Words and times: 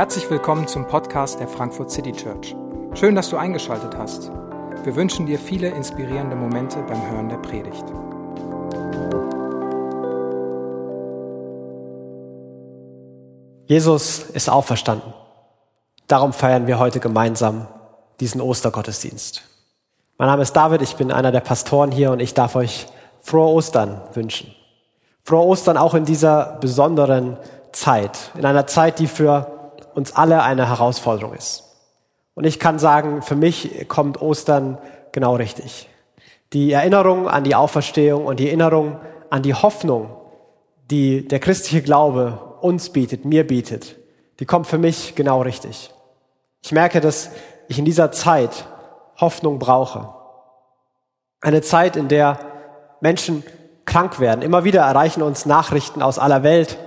Herzlich 0.00 0.30
willkommen 0.30 0.66
zum 0.66 0.86
Podcast 0.86 1.40
der 1.40 1.46
Frankfurt 1.46 1.90
City 1.90 2.12
Church. 2.12 2.56
Schön, 2.94 3.14
dass 3.14 3.28
du 3.28 3.36
eingeschaltet 3.36 3.96
hast. 3.98 4.30
Wir 4.82 4.96
wünschen 4.96 5.26
dir 5.26 5.38
viele 5.38 5.68
inspirierende 5.68 6.36
Momente 6.36 6.82
beim 6.88 7.10
Hören 7.10 7.28
der 7.28 7.36
Predigt. 7.36 7.84
Jesus 13.66 14.20
ist 14.30 14.48
auferstanden. 14.48 15.12
Darum 16.06 16.32
feiern 16.32 16.66
wir 16.66 16.78
heute 16.78 16.98
gemeinsam 16.98 17.68
diesen 18.20 18.40
Ostergottesdienst. 18.40 19.42
Mein 20.18 20.28
Name 20.28 20.42
ist 20.42 20.54
David, 20.54 20.82
ich 20.82 20.96
bin 20.96 21.12
einer 21.12 21.30
der 21.30 21.40
Pastoren 21.40 21.92
hier 21.92 22.10
und 22.10 22.20
ich 22.20 22.34
darf 22.34 22.56
euch 22.56 22.86
frohe 23.20 23.48
Ostern 23.48 24.00
wünschen. 24.14 24.54
Frohe 25.22 25.46
Ostern 25.46 25.76
auch 25.76 25.94
in 25.94 26.04
dieser 26.04 26.58
besonderen 26.60 27.36
Zeit, 27.72 28.30
in 28.36 28.44
einer 28.44 28.66
Zeit, 28.66 28.98
die 28.98 29.06
für 29.06 29.72
uns 29.94 30.14
alle 30.14 30.42
eine 30.42 30.68
Herausforderung 30.68 31.34
ist. 31.34 31.64
Und 32.34 32.44
ich 32.44 32.58
kann 32.58 32.78
sagen, 32.78 33.22
für 33.22 33.36
mich 33.36 33.88
kommt 33.88 34.20
Ostern 34.22 34.78
genau 35.12 35.36
richtig. 35.36 35.88
Die 36.52 36.72
Erinnerung 36.72 37.28
an 37.28 37.44
die 37.44 37.54
Auferstehung 37.54 38.26
und 38.26 38.40
die 38.40 38.46
Erinnerung 38.46 38.98
an 39.28 39.42
die 39.42 39.54
Hoffnung, 39.54 40.16
die 40.90 41.26
der 41.26 41.38
christliche 41.38 41.82
Glaube 41.82 42.38
uns 42.60 42.90
bietet, 42.90 43.24
mir 43.24 43.46
bietet, 43.46 43.96
die 44.40 44.46
kommt 44.46 44.66
für 44.66 44.78
mich 44.78 45.14
genau 45.14 45.42
richtig. 45.42 45.92
Ich 46.62 46.72
merke, 46.72 47.00
dass 47.00 47.30
ich 47.68 47.78
in 47.78 47.84
dieser 47.84 48.10
Zeit 48.10 48.66
Hoffnung 49.18 49.58
brauche. 49.58 50.12
Eine 51.40 51.62
Zeit, 51.62 51.96
in 51.96 52.08
der 52.08 52.38
Menschen 53.00 53.44
krank 53.84 54.20
werden. 54.20 54.42
Immer 54.42 54.64
wieder 54.64 54.82
erreichen 54.82 55.22
uns 55.22 55.46
Nachrichten 55.46 56.02
aus 56.02 56.18
aller 56.18 56.42
Welt, 56.42 56.78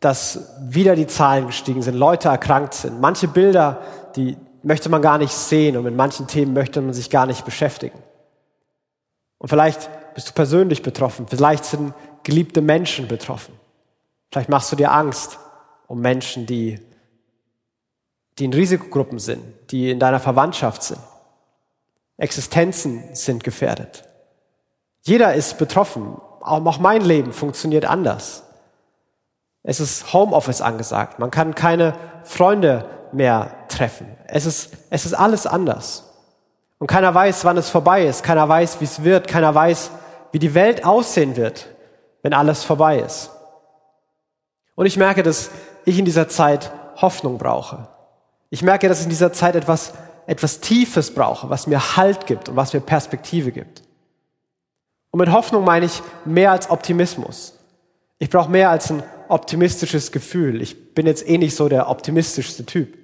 dass 0.00 0.50
wieder 0.60 0.94
die 0.96 1.06
Zahlen 1.06 1.46
gestiegen 1.46 1.82
sind, 1.82 1.94
Leute 1.94 2.28
erkrankt 2.28 2.74
sind. 2.74 3.00
Manche 3.00 3.28
Bilder, 3.28 3.80
die 4.14 4.36
möchte 4.62 4.88
man 4.88 5.02
gar 5.02 5.18
nicht 5.18 5.32
sehen 5.32 5.76
und 5.76 5.84
mit 5.84 5.94
manchen 5.94 6.26
Themen 6.26 6.52
möchte 6.52 6.80
man 6.80 6.92
sich 6.92 7.10
gar 7.10 7.26
nicht 7.26 7.44
beschäftigen. 7.44 7.98
Und 9.38 9.48
vielleicht 9.48 9.88
bist 10.14 10.28
du 10.28 10.32
persönlich 10.32 10.82
betroffen, 10.82 11.26
vielleicht 11.28 11.64
sind 11.64 11.94
geliebte 12.24 12.60
Menschen 12.60 13.06
betroffen. 13.06 13.54
Vielleicht 14.32 14.48
machst 14.48 14.72
du 14.72 14.76
dir 14.76 14.92
Angst 14.92 15.38
um 15.86 16.00
Menschen, 16.00 16.46
die, 16.46 16.80
die 18.38 18.46
in 18.46 18.52
Risikogruppen 18.52 19.18
sind, 19.18 19.42
die 19.70 19.90
in 19.90 20.00
deiner 20.00 20.18
Verwandtschaft 20.18 20.82
sind. 20.82 21.00
Existenzen 22.16 23.14
sind 23.14 23.44
gefährdet. 23.44 24.05
Jeder 25.06 25.34
ist 25.34 25.56
betroffen. 25.58 26.20
Auch 26.40 26.78
mein 26.80 27.00
Leben 27.00 27.32
funktioniert 27.32 27.84
anders. 27.84 28.42
Es 29.62 29.78
ist 29.78 30.12
Homeoffice 30.12 30.60
angesagt. 30.60 31.20
Man 31.20 31.30
kann 31.30 31.54
keine 31.54 31.94
Freunde 32.24 32.86
mehr 33.12 33.52
treffen. 33.68 34.08
Es 34.26 34.46
ist, 34.46 34.72
es 34.90 35.06
ist 35.06 35.14
alles 35.14 35.46
anders. 35.46 36.12
Und 36.78 36.88
keiner 36.88 37.14
weiß, 37.14 37.44
wann 37.44 37.56
es 37.56 37.70
vorbei 37.70 38.04
ist. 38.04 38.24
Keiner 38.24 38.48
weiß, 38.48 38.80
wie 38.80 38.84
es 38.84 39.04
wird. 39.04 39.28
Keiner 39.28 39.54
weiß, 39.54 39.92
wie 40.32 40.40
die 40.40 40.54
Welt 40.54 40.84
aussehen 40.84 41.36
wird, 41.36 41.68
wenn 42.22 42.34
alles 42.34 42.64
vorbei 42.64 42.98
ist. 42.98 43.30
Und 44.74 44.86
ich 44.86 44.96
merke, 44.96 45.22
dass 45.22 45.50
ich 45.84 46.00
in 46.00 46.04
dieser 46.04 46.26
Zeit 46.26 46.72
Hoffnung 46.96 47.38
brauche. 47.38 47.86
Ich 48.50 48.62
merke, 48.62 48.88
dass 48.88 48.98
ich 48.98 49.04
in 49.04 49.10
dieser 49.10 49.32
Zeit 49.32 49.54
etwas, 49.54 49.92
etwas 50.26 50.58
Tiefes 50.58 51.14
brauche, 51.14 51.48
was 51.48 51.68
mir 51.68 51.96
Halt 51.96 52.26
gibt 52.26 52.48
und 52.48 52.56
was 52.56 52.72
mir 52.72 52.80
Perspektive 52.80 53.52
gibt. 53.52 53.85
Und 55.16 55.20
mit 55.20 55.32
Hoffnung 55.32 55.64
meine 55.64 55.86
ich 55.86 56.02
mehr 56.26 56.50
als 56.50 56.68
Optimismus. 56.68 57.54
Ich 58.18 58.28
brauche 58.28 58.50
mehr 58.50 58.68
als 58.68 58.90
ein 58.90 59.02
optimistisches 59.28 60.12
Gefühl. 60.12 60.60
Ich 60.60 60.92
bin 60.94 61.06
jetzt 61.06 61.26
eh 61.26 61.38
nicht 61.38 61.56
so 61.56 61.70
der 61.70 61.88
optimistischste 61.88 62.66
Typ. 62.66 62.98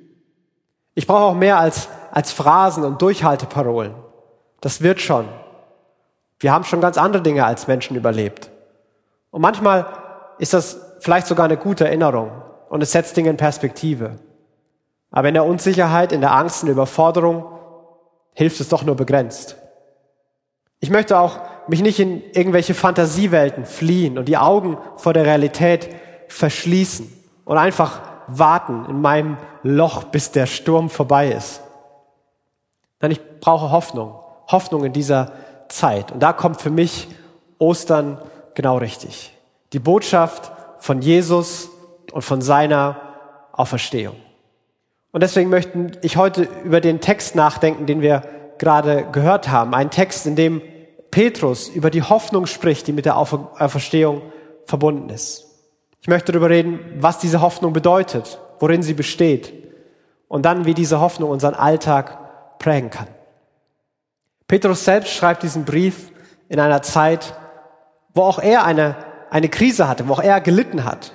Ich 0.95 1.07
brauche 1.07 1.23
auch 1.23 1.35
mehr 1.35 1.57
als, 1.57 1.89
als 2.11 2.31
Phrasen 2.31 2.85
und 2.85 3.01
Durchhalteparolen. 3.01 3.95
Das 4.61 4.83
wird 4.83 5.01
schon. 5.01 5.27
Wir 6.39 6.53
haben 6.53 6.65
schon 6.65 6.83
ganz 6.83 6.99
andere 6.99 7.23
Dinge 7.23 7.47
als 7.47 7.67
Menschen 7.67 7.97
überlebt. 7.97 8.51
Und 9.31 9.41
manchmal 9.41 9.87
ist 10.37 10.53
das 10.53 10.79
vielleicht 10.99 11.27
sogar 11.27 11.47
eine 11.47 11.57
gute 11.57 11.87
Erinnerung 11.87 12.31
und 12.69 12.83
es 12.83 12.93
setzt 12.93 13.17
Dinge 13.17 13.31
in 13.31 13.39
Perspektive. 13.39 14.19
Aber 15.11 15.29
in 15.29 15.35
der 15.35 15.47
Unsicherheit, 15.47 16.13
in 16.13 16.21
der 16.21 16.35
Angst, 16.35 16.63
in 16.63 16.67
der 16.67 16.75
Überforderung 16.75 17.47
hilft 18.35 18.61
es 18.61 18.69
doch 18.69 18.83
nur 18.83 18.97
begrenzt. 18.97 19.57
Ich 20.83 20.91
möchte 20.91 21.17
auch 21.17 21.39
mich 21.69 21.81
nicht 21.81 22.01
in 22.01 22.25
irgendwelche 22.33 22.75
Fantasiewelten 22.75 23.67
fliehen 23.67 24.19
und 24.19 24.27
die 24.27 24.37
Augen 24.37 24.79
vor 24.97 25.13
der 25.13 25.25
Realität 25.25 25.89
verschließen 26.27 27.11
und 27.45 27.57
einfach 27.57 28.01
warten 28.27 28.87
in 28.89 29.01
meinem 29.01 29.37
Loch, 29.63 30.03
bis 30.03 30.33
der 30.33 30.47
Sturm 30.47 30.91
vorbei 30.91 31.31
ist. 31.31 31.63
Nein, 33.01 33.13
ich 33.13 33.21
brauche 33.39 33.71
Hoffnung. 33.71 34.15
Hoffnung 34.49 34.85
in 34.85 34.93
dieser 34.93 35.31
Zeit. 35.69 36.11
Und 36.11 36.21
da 36.21 36.33
kommt 36.33 36.61
für 36.61 36.71
mich 36.71 37.07
Ostern 37.59 38.19
genau 38.55 38.79
richtig. 38.79 39.33
Die 39.73 39.79
Botschaft 39.79 40.51
von 40.79 41.01
Jesus 41.01 41.71
und 42.11 42.23
von 42.23 42.43
seiner 42.43 43.01
Auferstehung. 43.53 44.17
Und 45.13 45.23
deswegen 45.23 45.49
möchte 45.49 45.93
ich 46.03 46.17
heute 46.17 46.49
über 46.65 46.81
den 46.81 47.01
Text 47.01 47.37
nachdenken, 47.37 47.87
den 47.87 48.01
wir 48.01 48.25
gerade 48.59 49.07
gehört 49.13 49.49
haben. 49.49 49.75
Ein 49.75 49.91
Text, 49.91 50.27
in 50.27 50.35
dem 50.35 50.61
Petrus 51.13 51.69
über 51.69 51.91
die 51.91 52.03
Hoffnung 52.03 52.47
spricht, 52.47 52.89
die 52.89 52.93
mit 52.93 53.05
der 53.05 53.17
Auferstehung 53.17 54.23
verbunden 54.65 55.11
ist. 55.11 55.45
Ich 56.01 56.09
möchte 56.09 56.33
darüber 56.33 56.51
reden, 56.51 56.81
was 56.97 57.19
diese 57.19 57.43
Hoffnung 57.43 57.73
bedeutet, 57.73 58.41
worin 58.59 58.83
sie 58.83 58.95
besteht 58.95 59.53
und 60.27 60.43
dann, 60.45 60.65
wie 60.65 60.75
diese 60.75 61.01
Hoffnung 61.01 61.31
unseren 61.31 61.55
Alltag 61.55 62.59
prägen 62.59 62.91
kann. 62.91 63.07
Petrus 64.49 64.85
selbst 64.85 65.13
schreibt 65.13 65.43
diesen 65.43 65.67
Brief 65.67 66.11
in 66.49 66.59
einer 66.59 66.81
Zeit, 66.81 67.35
wo 68.15 68.23
auch 68.23 68.39
er 68.39 68.65
eine, 68.65 68.97
eine 69.31 69.51
Krise 69.51 69.89
hatte, 69.89 70.09
wo 70.09 70.15
auch 70.15 70.23
er 70.23 70.41
gelitten 70.41 70.85
hat. 70.85 71.13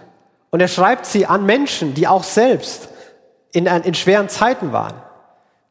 Und 0.51 0.59
er 0.59 0.67
schreibt 0.67 1.07
sie 1.07 1.25
an 1.25 1.45
Menschen, 1.45 1.95
die 1.95 2.07
auch 2.07 2.23
selbst 2.23 2.89
in, 3.51 3.65
in 3.65 3.95
schweren 3.95 4.29
Zeiten 4.29 4.71
waren. 4.71 5.01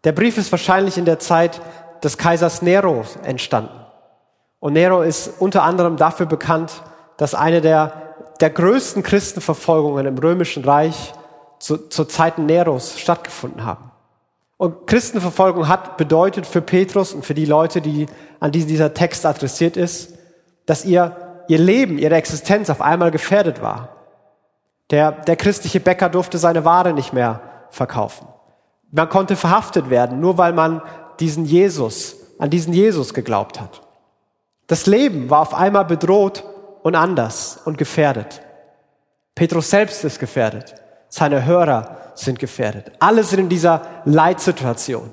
Der 0.02 0.12
Brief 0.12 0.36
ist 0.36 0.50
wahrscheinlich 0.50 0.98
in 0.98 1.04
der 1.04 1.20
Zeit 1.20 1.60
des 2.02 2.18
Kaisers 2.18 2.60
Nero 2.60 3.04
entstanden. 3.22 3.85
Und 4.60 4.72
Nero 4.72 5.02
ist 5.02 5.34
unter 5.38 5.62
anderem 5.62 5.96
dafür 5.96 6.26
bekannt, 6.26 6.82
dass 7.16 7.34
eine 7.34 7.60
der, 7.60 7.92
der 8.40 8.50
größten 8.50 9.02
Christenverfolgungen 9.02 10.06
im 10.06 10.18
Römischen 10.18 10.64
Reich 10.64 11.14
zu, 11.58 11.88
zu 11.88 12.04
Zeiten 12.04 12.46
Neros 12.46 12.98
stattgefunden 12.98 13.64
haben. 13.64 13.90
Und 14.58 14.86
Christenverfolgung 14.86 15.68
hat 15.68 15.96
bedeutet 15.96 16.46
für 16.46 16.62
Petrus 16.62 17.12
und 17.12 17.24
für 17.24 17.34
die 17.34 17.44
Leute, 17.44 17.80
die, 17.80 18.06
an 18.40 18.52
die 18.52 18.64
dieser 18.64 18.94
Text 18.94 19.26
adressiert 19.26 19.76
ist, 19.76 20.14
dass 20.64 20.84
ihr, 20.84 21.44
ihr 21.48 21.58
Leben, 21.58 21.98
ihre 21.98 22.14
Existenz 22.16 22.70
auf 22.70 22.80
einmal 22.80 23.10
gefährdet 23.10 23.60
war. 23.62 23.90
Der, 24.90 25.12
der 25.12 25.36
christliche 25.36 25.80
Bäcker 25.80 26.08
durfte 26.08 26.38
seine 26.38 26.64
Ware 26.64 26.94
nicht 26.94 27.12
mehr 27.12 27.40
verkaufen. 27.70 28.28
Man 28.92 29.08
konnte 29.08 29.36
verhaftet 29.36 29.90
werden, 29.90 30.20
nur 30.20 30.38
weil 30.38 30.52
man 30.52 30.80
diesen 31.20 31.44
Jesus, 31.44 32.16
an 32.38 32.50
diesen 32.50 32.72
Jesus 32.72 33.12
geglaubt 33.12 33.60
hat. 33.60 33.82
Das 34.66 34.86
Leben 34.86 35.30
war 35.30 35.40
auf 35.40 35.54
einmal 35.54 35.84
bedroht 35.84 36.44
und 36.82 36.94
anders 36.94 37.60
und 37.64 37.78
gefährdet. 37.78 38.42
Petrus 39.34 39.70
selbst 39.70 40.04
ist 40.04 40.18
gefährdet. 40.18 40.74
Seine 41.08 41.44
Hörer 41.44 42.12
sind 42.14 42.38
gefährdet. 42.38 42.90
Alle 42.98 43.22
sind 43.22 43.40
in 43.40 43.48
dieser 43.48 43.82
Leitsituation. 44.04 45.10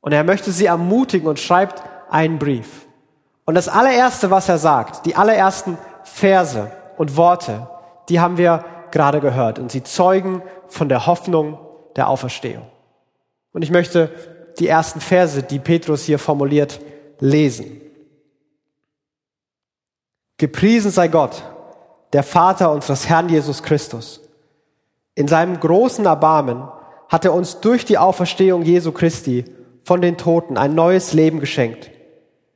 Und 0.00 0.12
er 0.12 0.24
möchte 0.24 0.52
sie 0.52 0.66
ermutigen 0.66 1.28
und 1.28 1.40
schreibt 1.40 1.82
einen 2.10 2.38
Brief. 2.38 2.86
Und 3.44 3.54
das 3.54 3.68
allererste, 3.68 4.30
was 4.30 4.48
er 4.48 4.58
sagt, 4.58 5.06
die 5.06 5.16
allerersten 5.16 5.78
Verse 6.04 6.70
und 6.96 7.16
Worte, 7.16 7.68
die 8.08 8.20
haben 8.20 8.36
wir 8.36 8.64
gerade 8.90 9.20
gehört. 9.20 9.58
Und 9.58 9.72
sie 9.72 9.82
zeugen 9.82 10.42
von 10.68 10.88
der 10.88 11.06
Hoffnung 11.06 11.58
der 11.96 12.08
Auferstehung. 12.08 12.66
Und 13.52 13.62
ich 13.62 13.70
möchte 13.70 14.10
die 14.58 14.68
ersten 14.68 15.00
Verse, 15.00 15.42
die 15.42 15.58
Petrus 15.58 16.04
hier 16.04 16.18
formuliert, 16.18 16.80
lesen. 17.18 17.81
Gepriesen 20.42 20.90
sei 20.90 21.06
Gott, 21.06 21.44
der 22.12 22.24
Vater 22.24 22.72
unseres 22.72 23.08
Herrn 23.08 23.28
Jesus 23.28 23.62
Christus. 23.62 24.20
In 25.14 25.28
seinem 25.28 25.60
großen 25.60 26.04
Erbarmen 26.04 26.66
hat 27.08 27.24
er 27.24 27.32
uns 27.32 27.60
durch 27.60 27.84
die 27.84 27.96
Auferstehung 27.96 28.62
Jesu 28.62 28.90
Christi 28.90 29.44
von 29.84 30.00
den 30.00 30.18
Toten 30.18 30.58
ein 30.58 30.74
neues 30.74 31.12
Leben 31.12 31.38
geschenkt. 31.38 31.92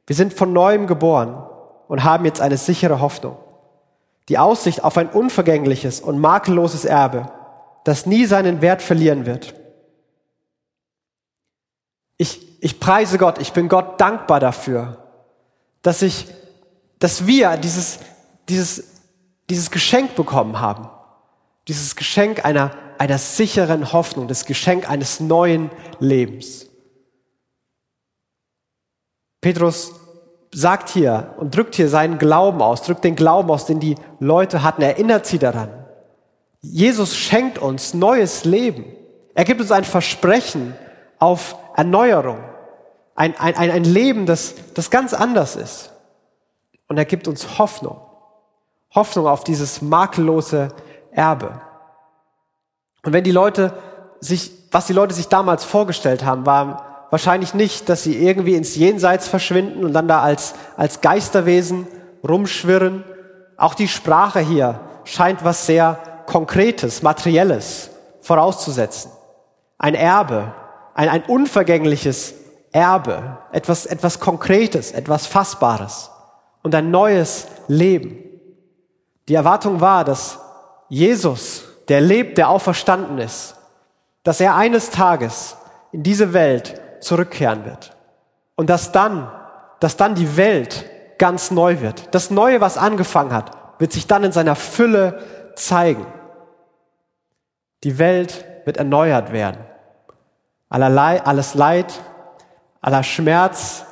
Wir 0.05 0.17
sind 0.17 0.35
von 0.35 0.53
neuem 0.53 0.88
geboren 0.88 1.47
und 1.87 2.03
haben 2.03 2.25
jetzt 2.25 2.41
eine 2.41 2.56
sichere 2.56 3.00
Hoffnung. 3.00 3.37
Die 4.31 4.38
Aussicht 4.38 4.83
auf 4.83 4.99
ein 4.99 5.09
unvergängliches 5.09 6.00
und 6.00 6.19
makelloses 6.19 6.85
Erbe, 6.85 7.31
das 7.85 8.05
nie 8.05 8.25
seinen 8.25 8.62
Wert 8.62 8.83
verlieren 8.83 9.27
wird. 9.27 9.55
Ich, 12.17 12.61
ich 12.61 12.81
preise 12.81 13.17
Gott, 13.17 13.38
ich 13.38 13.53
bin 13.53 13.69
Gott 13.69 14.00
dankbar 14.00 14.41
dafür, 14.41 15.05
dass 15.83 16.03
ich 16.03 16.27
dass 16.98 17.26
wir 17.26 17.56
dieses, 17.56 17.98
dieses 18.48 18.84
dieses 19.50 19.70
Geschenk 19.70 20.14
bekommen 20.14 20.60
haben. 20.60 20.88
Dieses 21.69 21.96
Geschenk 21.96 22.44
einer, 22.44 22.72
einer 22.98 23.19
sicheren 23.19 23.93
Hoffnung, 23.93 24.28
das 24.28 24.44
Geschenk 24.44 24.88
eines 24.88 25.20
neuen 25.20 25.70
Lebens. 25.98 26.66
Petrus 29.40 29.93
sagt 30.52 30.88
hier 30.88 31.34
und 31.38 31.54
drückt 31.54 31.75
hier 31.75 31.88
seinen 31.88 32.19
Glauben 32.19 32.62
aus, 32.62 32.82
drückt 32.82 33.04
den 33.04 33.16
Glauben 33.16 33.50
aus, 33.50 33.66
den 33.66 33.81
die 33.81 33.96
Leute 34.20 34.62
hatten, 34.62 34.82
erinnert 34.82 35.26
sie 35.26 35.38
daran. 35.38 35.70
Jesus 36.60 37.16
schenkt 37.16 37.58
uns 37.58 37.94
neues 37.94 38.44
Leben. 38.44 38.84
Er 39.34 39.44
gibt 39.44 39.60
uns 39.60 39.70
ein 39.70 39.84
Versprechen 39.84 40.75
auf 41.19 41.56
Erneuerung. 41.76 42.38
Ein, 43.14 43.38
ein, 43.38 43.54
ein 43.54 43.84
Leben, 43.84 44.26
das, 44.26 44.54
das 44.75 44.90
ganz 44.90 45.14
anders 45.14 45.56
ist. 45.56 45.90
Und 46.88 46.99
er 46.99 47.05
gibt 47.05 47.29
uns 47.29 47.59
Hoffnung. 47.59 48.00
Hoffnung 48.94 49.27
auf 49.27 49.44
dieses 49.44 49.83
makellose 49.83 50.69
Erbe. 51.11 51.61
Und 53.05 53.12
wenn 53.12 53.25
die 53.25 53.33
Leute 53.33 53.73
sich, 54.21 54.50
was 54.71 54.87
die 54.87 54.93
Leute 54.93 55.15
sich 55.15 55.29
damals 55.29 55.65
vorgestellt 55.65 56.25
haben, 56.25 56.47
war 56.47 57.06
wahrscheinlich 57.11 57.55
nicht, 57.55 57.88
dass 57.88 58.03
sie 58.03 58.17
irgendwie 58.17 58.55
ins 58.55 58.75
Jenseits 58.77 59.29
verschwinden 59.29 59.85
und 59.85 59.93
dann 59.93 60.09
da 60.09 60.23
als, 60.23 60.55
als 60.77 61.00
Geisterwesen 61.00 61.87
rumschwirren. 62.27 63.05
Auch 63.56 63.75
die 63.75 63.88
Sprache 63.88 64.41
hier 64.41 64.81
scheint 65.05 65.44
was 65.44 65.67
sehr 65.67 65.99
Konkretes, 66.27 67.03
Materielles 67.03 67.91
vorauszusetzen. 68.21 69.12
Ein 69.79 69.94
Erbe, 69.94 70.53
ein, 70.94 71.09
ein 71.09 71.23
unvergängliches 71.25 72.35
Erbe, 72.73 73.38
etwas, 73.53 73.87
etwas 73.87 74.19
Konkretes, 74.19 74.91
etwas 74.91 75.27
Fassbares 75.27 76.11
und 76.66 76.74
ein 76.74 76.90
neues 76.90 77.46
Leben. 77.68 78.24
Die 79.28 79.36
Erwartung 79.36 79.80
war, 79.80 80.02
dass 80.02 80.40
Jesus, 80.88 81.62
der 81.86 82.00
lebt, 82.00 82.38
der 82.38 82.48
auferstanden 82.48 83.18
ist, 83.18 83.54
dass 84.24 84.40
er 84.40 84.56
eines 84.56 84.90
Tages 84.90 85.56
in 85.92 86.02
diese 86.02 86.32
Welt 86.32 86.80
zurückkehren 86.98 87.64
wird. 87.64 87.96
Und 88.56 88.68
dass 88.68 88.90
dann, 88.90 89.30
dass 89.78 89.96
dann 89.96 90.16
die 90.16 90.36
Welt 90.36 90.86
ganz 91.18 91.52
neu 91.52 91.82
wird. 91.82 92.12
Das 92.12 92.32
Neue, 92.32 92.60
was 92.60 92.78
angefangen 92.78 93.32
hat, 93.32 93.52
wird 93.78 93.92
sich 93.92 94.08
dann 94.08 94.24
in 94.24 94.32
seiner 94.32 94.56
Fülle 94.56 95.22
zeigen. 95.54 96.04
Die 97.84 97.96
Welt 98.00 98.44
wird 98.64 98.78
erneuert 98.78 99.30
werden. 99.30 99.60
Allerlei, 100.68 101.22
alles 101.22 101.54
Leid, 101.54 101.94
aller 102.80 103.04
Schmerz, 103.04 103.84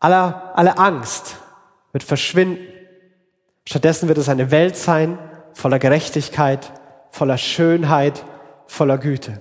aller, 0.00 0.52
alle 0.54 0.78
Angst 0.78 1.36
wird 1.92 2.04
verschwinden. 2.04 2.66
Stattdessen 3.66 4.08
wird 4.08 4.18
es 4.18 4.28
eine 4.28 4.50
Welt 4.50 4.76
sein 4.76 5.18
voller 5.56 5.78
Gerechtigkeit, 5.78 6.70
voller 7.10 7.38
Schönheit, 7.38 8.24
voller 8.66 8.98
Güte. 8.98 9.40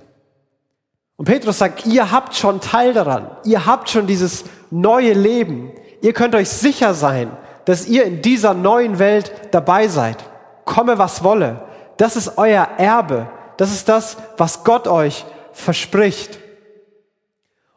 Und 1.18 1.26
Petrus 1.26 1.58
sagt, 1.58 1.86
ihr 1.86 2.10
habt 2.10 2.36
schon 2.36 2.62
Teil 2.62 2.94
daran. 2.94 3.30
Ihr 3.44 3.66
habt 3.66 3.90
schon 3.90 4.08
dieses 4.08 4.46
neue 4.72 5.12
Leben. 5.12 5.74
Ihr 6.02 6.14
könnt 6.14 6.36
euch 6.36 6.50
sicher 6.50 6.94
sein, 6.94 7.36
dass 7.66 7.86
ihr 7.86 8.06
in 8.06 8.22
dieser 8.22 8.54
neuen 8.54 8.98
Welt 8.98 9.32
dabei 9.52 9.90
seid. 9.90 10.24
Komme, 10.64 10.98
was 10.98 11.24
wolle. 11.24 11.62
Das 11.98 12.16
ist 12.16 12.38
euer 12.38 12.68
Erbe. 12.78 13.28
Das 13.58 13.72
ist 13.72 13.90
das, 13.90 14.16
was 14.38 14.64
Gott 14.64 14.88
euch 14.88 15.26
verspricht. 15.52 16.40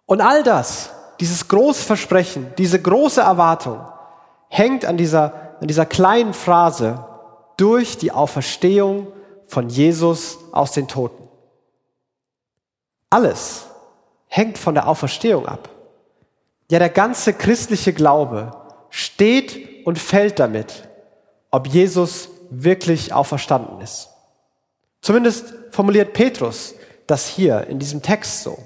Und 0.07 0.21
all 0.21 0.45
das, 0.45 0.91
dieses 1.21 1.49
große 1.49 1.85
Versprechen, 1.85 2.53
diese 2.59 2.81
große 2.81 3.21
Erwartung, 3.21 3.81
hängt 4.49 4.85
an 4.85 4.97
dieser, 4.97 5.57
an 5.61 5.69
dieser 5.69 5.87
kleinen 5.87 6.35
Phrase 6.35 7.05
durch 7.57 7.99
die 7.99 8.13
Auferstehung 8.13 9.09
von 9.47 9.69
Jesus 9.69 10.39
aus 10.53 10.73
den 10.73 10.89
Toten. 10.89 11.29
Alles 13.11 13.67
hängt 14.27 14.59
von 14.59 14.75
der 14.75 14.87
Auferstehung 14.87 15.47
ab. 15.47 15.71
Ja, 16.71 16.79
der 16.79 16.91
ganze 16.91 17.33
christliche 17.33 17.93
Glaube 17.93 18.53
steht 18.91 19.87
und 19.87 19.99
fällt 19.99 20.39
damit, 20.39 20.89
ob 21.51 21.67
Jesus 21.67 22.29
wirklich 22.51 23.13
auferstanden 23.13 23.81
ist. 23.81 24.11
Zumindest 25.01 25.55
formuliert 25.71 26.13
Petrus 26.13 26.75
das 27.07 27.27
hier 27.27 27.67
in 27.69 27.79
diesem 27.79 28.03
Text 28.03 28.43
so. 28.43 28.59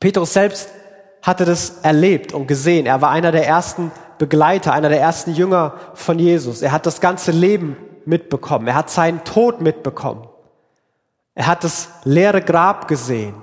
Petrus 0.00 0.32
selbst 0.32 0.70
hatte 1.22 1.44
das 1.44 1.78
erlebt 1.82 2.32
und 2.32 2.46
gesehen. 2.46 2.86
Er 2.86 3.00
war 3.00 3.10
einer 3.10 3.32
der 3.32 3.46
ersten 3.46 3.90
Begleiter, 4.18 4.72
einer 4.72 4.88
der 4.88 5.00
ersten 5.00 5.34
Jünger 5.34 5.74
von 5.94 6.18
Jesus. 6.18 6.62
Er 6.62 6.72
hat 6.72 6.86
das 6.86 7.00
ganze 7.00 7.30
Leben 7.30 7.76
mitbekommen. 8.04 8.66
Er 8.66 8.74
hat 8.74 8.90
seinen 8.90 9.24
Tod 9.24 9.60
mitbekommen. 9.60 10.28
Er 11.34 11.46
hat 11.46 11.62
das 11.62 11.88
leere 12.04 12.42
Grab 12.42 12.88
gesehen. 12.88 13.34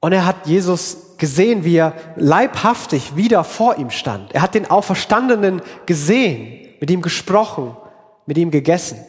Und 0.00 0.12
er 0.12 0.24
hat 0.24 0.46
Jesus 0.46 1.16
gesehen, 1.18 1.64
wie 1.64 1.76
er 1.76 1.94
leibhaftig 2.16 3.16
wieder 3.16 3.44
vor 3.44 3.76
ihm 3.76 3.90
stand. 3.90 4.32
Er 4.34 4.42
hat 4.42 4.54
den 4.54 4.70
Auferstandenen 4.70 5.60
gesehen, 5.86 6.66
mit 6.80 6.90
ihm 6.90 7.02
gesprochen, 7.02 7.76
mit 8.24 8.38
ihm 8.38 8.50
gegessen. 8.50 9.04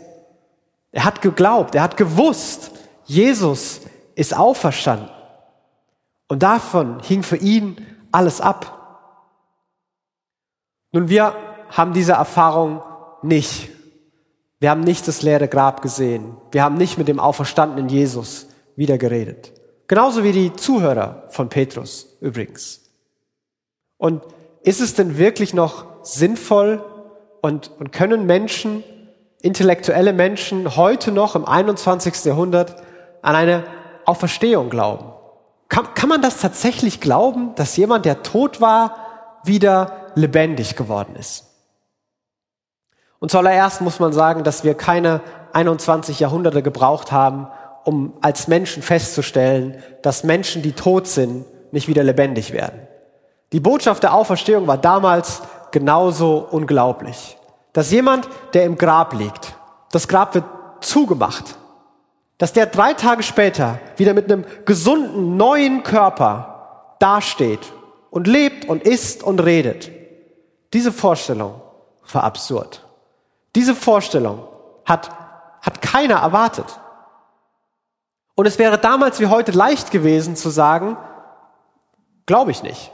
Er 0.92 1.06
hat 1.06 1.22
geglaubt, 1.22 1.76
er 1.76 1.84
hat 1.84 1.98
gewusst, 1.98 2.72
Jesus 3.06 3.82
ist 4.16 4.36
auferstanden. 4.36 5.10
Und 6.30 6.44
davon 6.44 7.02
hing 7.02 7.24
für 7.24 7.38
ihn 7.38 7.86
alles 8.12 8.40
ab. 8.40 8.78
Nun, 10.92 11.10
wir 11.10 11.34
haben 11.70 11.94
diese 11.94 12.14
Erfahrung 12.14 12.82
nicht. 13.22 13.70
Wir 14.60 14.70
haben 14.70 14.82
nicht 14.82 15.08
das 15.08 15.22
leere 15.22 15.48
Grab 15.48 15.82
gesehen. 15.82 16.38
Wir 16.52 16.64
haben 16.64 16.76
nicht 16.76 16.98
mit 16.98 17.08
dem 17.08 17.20
auferstandenen 17.20 17.90
Jesus 17.90 18.48
wieder 18.76 18.98
geredet. 18.98 19.52
Genauso 19.88 20.24
wie 20.24 20.32
die 20.32 20.54
Zuhörer 20.54 21.24
von 21.30 21.50
Petrus 21.50 22.18
übrigens. 22.22 22.92
Und 23.98 24.22
ist 24.64 24.82
es 24.82 24.94
denn 24.94 25.18
wirklich 25.18 25.54
noch 25.54 25.86
sinnvoll 26.04 26.84
und, 27.42 27.72
und 27.80 27.92
können 27.92 28.26
Menschen, 28.26 28.84
intellektuelle 29.42 30.14
Menschen 30.14 30.76
heute 30.76 31.12
noch 31.12 31.36
im 31.36 31.46
21. 31.46 32.26
Jahrhundert 32.26 32.76
an 33.22 33.36
eine 33.36 33.64
Auferstehung 34.06 34.70
glauben. 34.70 35.19
Kann, 35.70 35.94
kann 35.94 36.10
man 36.10 36.22
das 36.22 36.38
tatsächlich 36.38 37.00
glauben, 37.00 37.54
dass 37.56 37.78
jemand, 37.78 38.06
der 38.06 38.24
tot 38.24 38.60
war, 38.60 38.98
wieder 39.44 40.12
lebendig 40.16 40.76
geworden 40.76 41.16
ist? 41.16 41.46
Und 43.20 43.32
zuallererst 43.32 43.82
muss 43.82 44.00
man 44.00 44.12
sagen, 44.12 44.44
dass 44.44 44.64
wir 44.64 44.74
keine 44.74 45.22
21 45.54 46.20
Jahrhunderte 46.20 46.64
gebraucht 46.64 47.12
haben, 47.12 47.48
um 47.84 48.14
als 48.22 48.48
Menschen 48.48 48.82
festzustellen, 48.82 49.82
dass 50.02 50.24
Menschen, 50.24 50.62
die 50.62 50.74
tot 50.74 51.08
sind, 51.08 51.46
nicht 51.72 51.88
wieder 51.88 52.04
lebendig 52.04 52.52
werden. 52.52 52.88
Die 53.52 53.60
Botschaft 53.60 54.04
der 54.04 54.14
Auferstehung 54.14 54.68
war 54.68 54.78
damals 54.78 55.42
genauso 55.72 56.48
unglaublich. 56.50 57.38
Dass 57.74 57.92
jemand, 57.92 58.28
der 58.54 58.64
im 58.64 58.78
Grab 58.78 59.14
liegt, 59.14 59.56
das 59.92 60.08
Grab 60.08 60.34
wird 60.36 60.46
zugemacht, 60.82 61.58
dass 62.40 62.54
der 62.54 62.66
drei 62.66 62.94
Tage 62.94 63.22
später 63.22 63.80
wieder 63.98 64.16
mit 64.16 64.32
einem 64.32 64.46
gesunden, 64.66 65.38
neuen 65.38 65.84
Körper 65.84 66.96
dasteht 67.00 67.60
und 68.10 68.28
lebt 68.28 68.68
und 68.68 68.82
isst 68.82 69.22
und 69.22 69.40
redet. 69.40 69.92
Diese 70.74 70.92
Vorstellung 70.92 71.62
war 72.12 72.24
absurd. 72.24 72.88
Diese 73.56 73.76
Vorstellung 73.76 74.48
hat, 74.86 75.12
hat 75.62 75.82
keiner 75.82 76.16
erwartet. 76.16 76.80
Und 78.36 78.46
es 78.46 78.58
wäre 78.58 78.78
damals 78.78 79.20
wie 79.20 79.28
heute 79.28 79.52
leicht 79.52 79.92
gewesen 79.92 80.38
zu 80.38 80.50
sagen, 80.50 80.98
glaube 82.26 82.52
ich 82.52 82.64
nicht. 82.64 82.92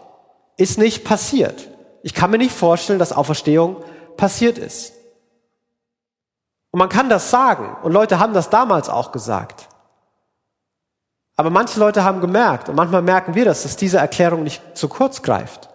Ist 0.58 0.80
nicht 0.80 1.04
passiert. 1.04 1.70
Ich 2.02 2.16
kann 2.16 2.32
mir 2.32 2.40
nicht 2.40 2.56
vorstellen, 2.56 2.98
dass 2.98 3.14
Auferstehung 3.14 3.84
passiert 4.18 4.58
ist. 4.58 4.95
Und 6.76 6.80
man 6.80 6.90
kann 6.90 7.08
das 7.08 7.30
sagen. 7.30 7.78
Und 7.84 7.94
Leute 7.94 8.20
haben 8.20 8.34
das 8.34 8.50
damals 8.50 8.90
auch 8.90 9.14
gesagt. 9.14 9.70
Aber 11.38 11.50
manche 11.50 11.80
Leute 11.80 12.04
haben 12.04 12.20
gemerkt, 12.20 12.68
und 12.68 12.76
manchmal 12.76 13.02
merken 13.02 13.34
wir 13.34 13.46
das, 13.46 13.64
dass 13.64 13.78
diese 13.78 13.98
Erklärung 13.98 14.44
nicht 14.44 14.62
zu 14.74 14.90
kurz 14.90 15.22
greift. 15.22 15.70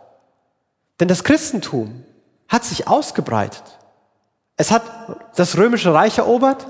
Denn 1.01 1.09
das 1.09 1.25
Christentum 1.25 2.05
hat 2.49 2.65
sich 2.65 2.87
ausgebreitet. 2.87 3.63
Es 4.59 4.71
hat 4.71 4.83
das 5.37 5.57
römische 5.57 5.95
Reich 5.95 6.19
erobert 6.19 6.67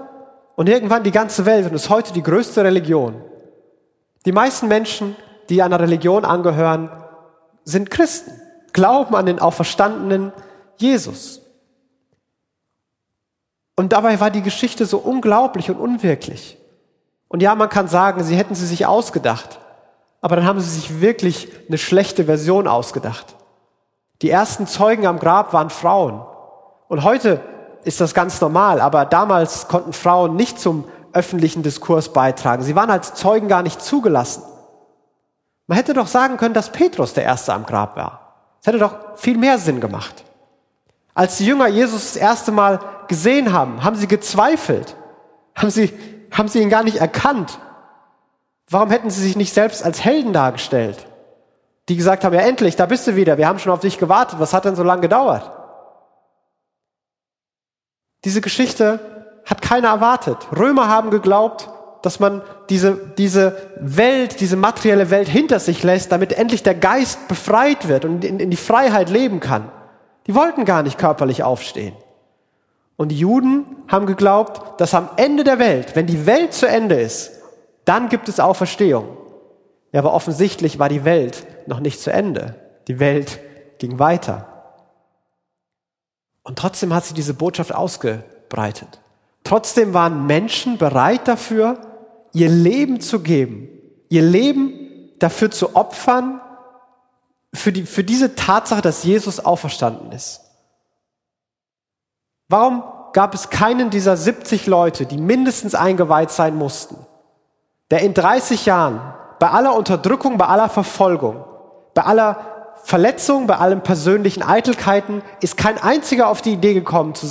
und 0.55 0.69
irgendwann 0.69 1.03
die 1.03 1.11
ganze 1.11 1.45
Welt 1.45 1.67
und 1.67 1.75
ist 1.75 1.91
heute 1.91 2.13
die 2.13 2.23
größte 2.23 2.63
Religion. 2.63 3.21
Die 4.27 4.33
meisten 4.33 4.69
Menschen, 4.69 5.17
die 5.49 5.61
einer 5.61 5.81
Religion 5.81 6.25
angehören, 6.25 6.89
sind 7.65 7.91
Christen, 7.91 8.41
glauben 8.73 9.17
an 9.17 9.27
den 9.27 9.41
auferstandenen 9.41 10.33
Jesus. 10.77 11.41
Und 13.81 13.95
dabei 13.95 14.21
war 14.21 14.31
die 14.31 14.43
Geschichte 14.43 14.85
so 14.85 14.99
unglaublich 14.99 15.71
und 15.71 15.79
unwirklich. 15.79 16.59
Und 17.29 17.41
ja, 17.43 17.55
man 17.55 17.71
kann 17.71 17.89
sagen, 17.89 18.23
sie 18.23 18.37
hätten 18.37 18.55
sie 18.55 18.67
sich 18.67 18.85
ausgedacht. 18.85 19.59
Aber 20.21 20.37
dann 20.37 20.45
haben 20.45 20.61
sie 20.61 20.69
sich 20.69 21.01
wirklich 21.01 21.49
eine 21.67 21.79
schlechte 21.79 22.27
Version 22.27 22.69
ausgedacht. 22.69 23.37
Die 24.21 24.29
ersten 24.29 24.67
Zeugen 24.67 25.07
am 25.07 25.19
Grab 25.19 25.55
waren 25.55 25.71
Frauen. 25.71 26.21
Und 26.89 27.05
heute 27.05 27.41
ist 27.85 28.03
das 28.03 28.13
ganz 28.13 28.39
normal, 28.43 28.83
aber 28.83 29.07
damals 29.07 29.67
konnten 29.67 29.95
Frauen 29.95 30.37
nicht 30.37 30.61
zum 30.61 30.85
öffentlichen 31.15 31.63
Diskurs 31.63 32.13
beitragen. 32.13 32.63
Sie 32.63 32.77
waren 32.77 32.91
als 32.91 33.15
Zeugen 33.15 33.49
gar 33.49 33.63
nicht 33.63 33.81
zugelassen. 33.81 34.43
Man 35.69 35.77
hätte 35.77 35.95
doch 35.95 36.07
sagen 36.07 36.37
können, 36.37 36.53
dass 36.53 36.71
Petrus 36.71 37.15
der 37.15 37.25
Erste 37.25 37.55
am 37.55 37.65
Grab 37.65 37.97
war. 37.97 38.35
Das 38.59 38.67
hätte 38.67 38.79
doch 38.79 39.17
viel 39.17 39.39
mehr 39.39 39.57
Sinn 39.57 39.81
gemacht. 39.81 40.23
Als 41.15 41.39
die 41.39 41.47
Jünger 41.47 41.67
Jesus 41.67 42.13
das 42.13 42.17
erste 42.17 42.53
Mal 42.53 42.81
gesehen 43.09 43.53
haben, 43.53 43.83
haben 43.83 43.97
sie 43.97 44.09
gezweifelt. 44.09 44.97
Haben 45.55 45.71
sie, 45.71 45.93
haben 46.31 46.49
sie 46.49 46.63
ihn 46.63 46.71
gar 46.71 46.85
nicht 46.85 46.99
erkannt. 46.99 47.59
Warum 48.69 48.91
hätten 48.91 49.11
sie 49.11 49.23
sich 49.23 49.37
nicht 49.37 49.53
selbst 49.53 49.85
als 49.85 50.05
Helden 50.05 50.33
dargestellt? 50.33 51.07
Die 51.89 51.97
gesagt 51.97 52.25
haben, 52.25 52.35
ja 52.35 52.43
endlich, 52.43 52.77
da 52.77 52.87
bist 52.87 53.07
du 53.07 53.17
wieder, 53.17 53.37
wir 53.37 53.49
haben 53.49 53.59
schon 53.59 53.73
auf 53.73 53.81
dich 53.81 53.99
gewartet, 53.99 54.39
was 54.39 54.55
hat 54.55 54.65
denn 54.65 54.77
so 54.77 54.85
lange 54.85 55.03
gedauert? 55.03 55.51
Diese 58.25 58.41
Geschichte 58.41 59.01
hat 59.45 59.61
keiner 59.63 59.89
erwartet. 59.89 60.37
Römer 60.57 60.89
haben 60.89 61.11
geglaubt, 61.11 61.69
dass 62.03 62.21
man 62.21 62.43
diese, 62.69 62.97
diese 63.19 63.57
Welt, 63.81 64.41
diese 64.41 64.57
materielle 64.57 65.11
Welt 65.11 65.29
hinter 65.29 65.59
sich 65.59 65.83
lässt, 65.83 66.13
damit 66.13 66.33
endlich 66.33 66.63
der 66.63 66.75
Geist 66.75 67.27
befreit 67.29 67.89
wird 67.89 68.05
und 68.05 68.25
in, 68.25 68.39
in 68.39 68.51
die 68.51 68.57
Freiheit 68.57 69.11
leben 69.11 69.41
kann. 69.41 69.71
Die 70.31 70.37
wollten 70.37 70.65
gar 70.65 70.85
nicht 70.85 70.97
körperlich 70.97 71.43
aufstehen. 71.43 71.93
Und 72.97 73.09
die 73.09 73.19
Juden 73.19 73.65
haben 73.89 74.07
geglaubt, 74.07 74.81
dass 74.81 74.95
am 74.95 75.11
Ende 75.17 75.43
der 75.43 75.59
Welt, 75.59 75.97
wenn 75.97 76.07
die 76.07 76.25
Welt 76.25 76.55
zu 76.55 76.69
Ende 76.69 77.01
ist, 77.01 77.33
dann 77.85 78.09
gibt 78.09 78.29
es 78.29 78.39
Auferstehung. 78.39 79.09
Ja, 79.91 79.99
aber 79.99 80.15
offensichtlich 80.15 80.79
war 80.79 80.89
die 80.89 81.05
Welt 81.05 81.49
noch 81.67 81.81
nicht 81.81 82.01
zu 82.01 82.13
Ende. 82.13 82.55
Die 82.87 83.01
Welt 83.01 83.41
ging 83.81 83.99
weiter. 83.99 84.47
Und 86.45 86.61
trotzdem 86.61 86.95
hat 86.95 87.05
sie 87.05 87.15
diese 87.15 87.35
Botschaft 87.35 87.75
ausgebreitet. 87.75 89.01
Trotzdem 89.43 89.95
waren 89.95 90.29
Menschen 90.29 90.79
bereit 90.79 91.27
dafür, 91.27 91.81
ihr 92.33 92.49
Leben 92.49 93.01
zu 93.01 93.19
geben, 93.19 93.69
ihr 94.09 94.23
Leben 94.23 95.11
dafür 95.19 95.51
zu 95.51 95.75
opfern, 95.75 96.41
für, 97.55 97.73
die, 97.73 97.85
für 97.85 98.05
diese 98.05 98.35
Tatsache, 98.35 98.83
dass 98.83 99.05
Jesus 99.05 99.45
auferstanden 99.45 100.13
ist. 100.13 100.41
Warum 102.49 102.83
gab 103.13 103.35
es 103.35 103.51
keinen 103.51 103.91
dieser 103.91 104.17
70 104.17 104.67
Leute, 104.67 105.07
die 105.07 105.19
mindestens 105.19 105.75
eingeweiht 105.75 106.31
sein 106.31 106.57
mussten, 106.57 106.97
der 107.91 108.01
in 108.01 108.15
30 108.15 108.67
Jahren 108.67 109.01
bei 109.39 109.51
aller 109.51 109.75
Unterdrückung, 109.75 110.39
bei 110.39 110.47
aller 110.47 110.69
Verfolgung, 110.69 111.45
bei 111.95 112.03
aller 112.03 112.39
Verletzung, 112.85 113.47
bei 113.47 113.57
allen 113.57 113.83
persönlichen 113.83 114.43
Eitelkeiten 114.43 115.23
ist 115.41 115.57
kein 115.57 115.79
einziger 115.79 116.29
auf 116.29 116.41
die 116.43 116.53
Idee 116.53 116.75
gekommen 116.75 117.15
zu, 117.15 117.27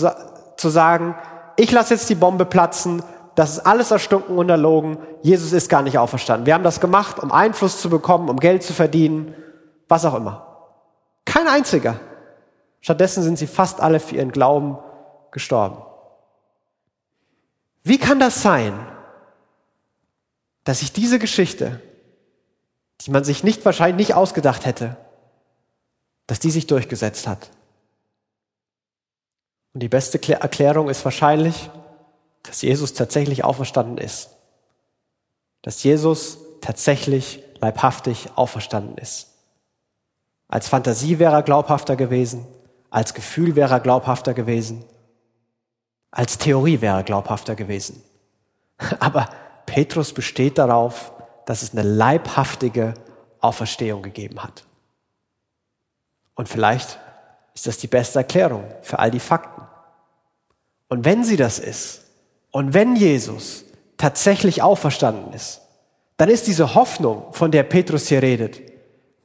zu 0.57 0.69
sagen, 0.69 1.15
ich 1.55 1.71
lasse 1.71 1.93
jetzt 1.93 2.09
die 2.09 2.15
Bombe 2.15 2.45
platzen, 2.45 3.03
das 3.35 3.53
ist 3.53 3.65
alles 3.65 3.91
erstunken 3.91 4.37
und 4.37 4.49
erlogen, 4.49 4.97
Jesus 5.21 5.53
ist 5.53 5.69
gar 5.69 5.81
nicht 5.81 5.97
auferstanden. 5.97 6.45
Wir 6.45 6.53
haben 6.53 6.63
das 6.63 6.81
gemacht, 6.81 7.19
um 7.19 7.31
Einfluss 7.31 7.79
zu 7.79 7.89
bekommen, 7.89 8.29
um 8.29 8.37
Geld 8.37 8.63
zu 8.63 8.73
verdienen, 8.73 9.33
was 9.89 10.05
auch 10.05 10.15
immer. 10.15 10.45
Kein 11.25 11.47
einziger. 11.47 11.99
Stattdessen 12.81 13.23
sind 13.23 13.37
sie 13.37 13.47
fast 13.47 13.81
alle 13.81 13.99
für 13.99 14.15
ihren 14.15 14.31
Glauben 14.31 14.77
gestorben. 15.31 15.83
Wie 17.83 17.97
kann 17.97 18.19
das 18.19 18.41
sein, 18.41 18.79
dass 20.63 20.79
sich 20.79 20.93
diese 20.93 21.19
Geschichte, 21.19 21.81
die 23.01 23.11
man 23.11 23.23
sich 23.23 23.43
nicht 23.43 23.65
wahrscheinlich 23.65 24.07
nicht 24.07 24.15
ausgedacht 24.15 24.65
hätte, 24.65 24.95
dass 26.27 26.39
die 26.39 26.51
sich 26.51 26.67
durchgesetzt 26.67 27.27
hat? 27.27 27.49
Und 29.73 29.81
die 29.81 29.89
beste 29.89 30.19
Erklärung 30.33 30.89
ist 30.89 31.03
wahrscheinlich, 31.05 31.69
dass 32.43 32.61
Jesus 32.61 32.93
tatsächlich 32.93 33.43
auferstanden 33.43 33.97
ist. 33.97 34.29
Dass 35.61 35.83
Jesus 35.83 36.39
tatsächlich 36.61 37.43
leibhaftig 37.61 38.29
auferstanden 38.35 38.97
ist. 38.97 39.28
Als 40.49 40.67
Fantasie 40.67 41.19
wäre 41.19 41.35
er 41.35 41.43
glaubhafter 41.43 41.95
gewesen, 41.95 42.45
als 42.89 43.13
Gefühl 43.13 43.55
wäre 43.55 43.75
er 43.75 43.79
glaubhafter 43.79 44.33
gewesen, 44.33 44.83
als 46.11 46.39
Theorie 46.39 46.81
wäre 46.81 46.97
er 46.97 47.03
glaubhafter 47.03 47.55
gewesen. 47.55 48.03
Aber 48.99 49.29
Petrus 49.67 50.11
besteht 50.11 50.57
darauf, 50.57 51.13
dass 51.45 51.61
es 51.61 51.71
eine 51.71 51.83
leibhaftige 51.83 52.95
Auferstehung 53.39 54.01
gegeben 54.01 54.43
hat. 54.43 54.65
Und 56.33 56.49
vielleicht 56.49 56.99
ist 57.53 57.67
das 57.67 57.77
die 57.77 57.87
beste 57.87 58.19
Erklärung 58.19 58.63
für 58.81 58.99
all 58.99 59.11
die 59.11 59.19
Fakten. 59.19 59.61
Und 60.87 61.05
wenn 61.05 61.23
sie 61.23 61.37
das 61.37 61.59
ist, 61.59 62.05
und 62.51 62.73
wenn 62.73 62.95
Jesus 62.95 63.65
tatsächlich 63.97 64.63
auferstanden 64.63 65.33
ist, 65.33 65.61
dann 66.17 66.29
ist 66.29 66.47
diese 66.47 66.73
Hoffnung, 66.73 67.31
von 67.31 67.51
der 67.51 67.63
Petrus 67.63 68.07
hier 68.07 68.23
redet, 68.23 68.59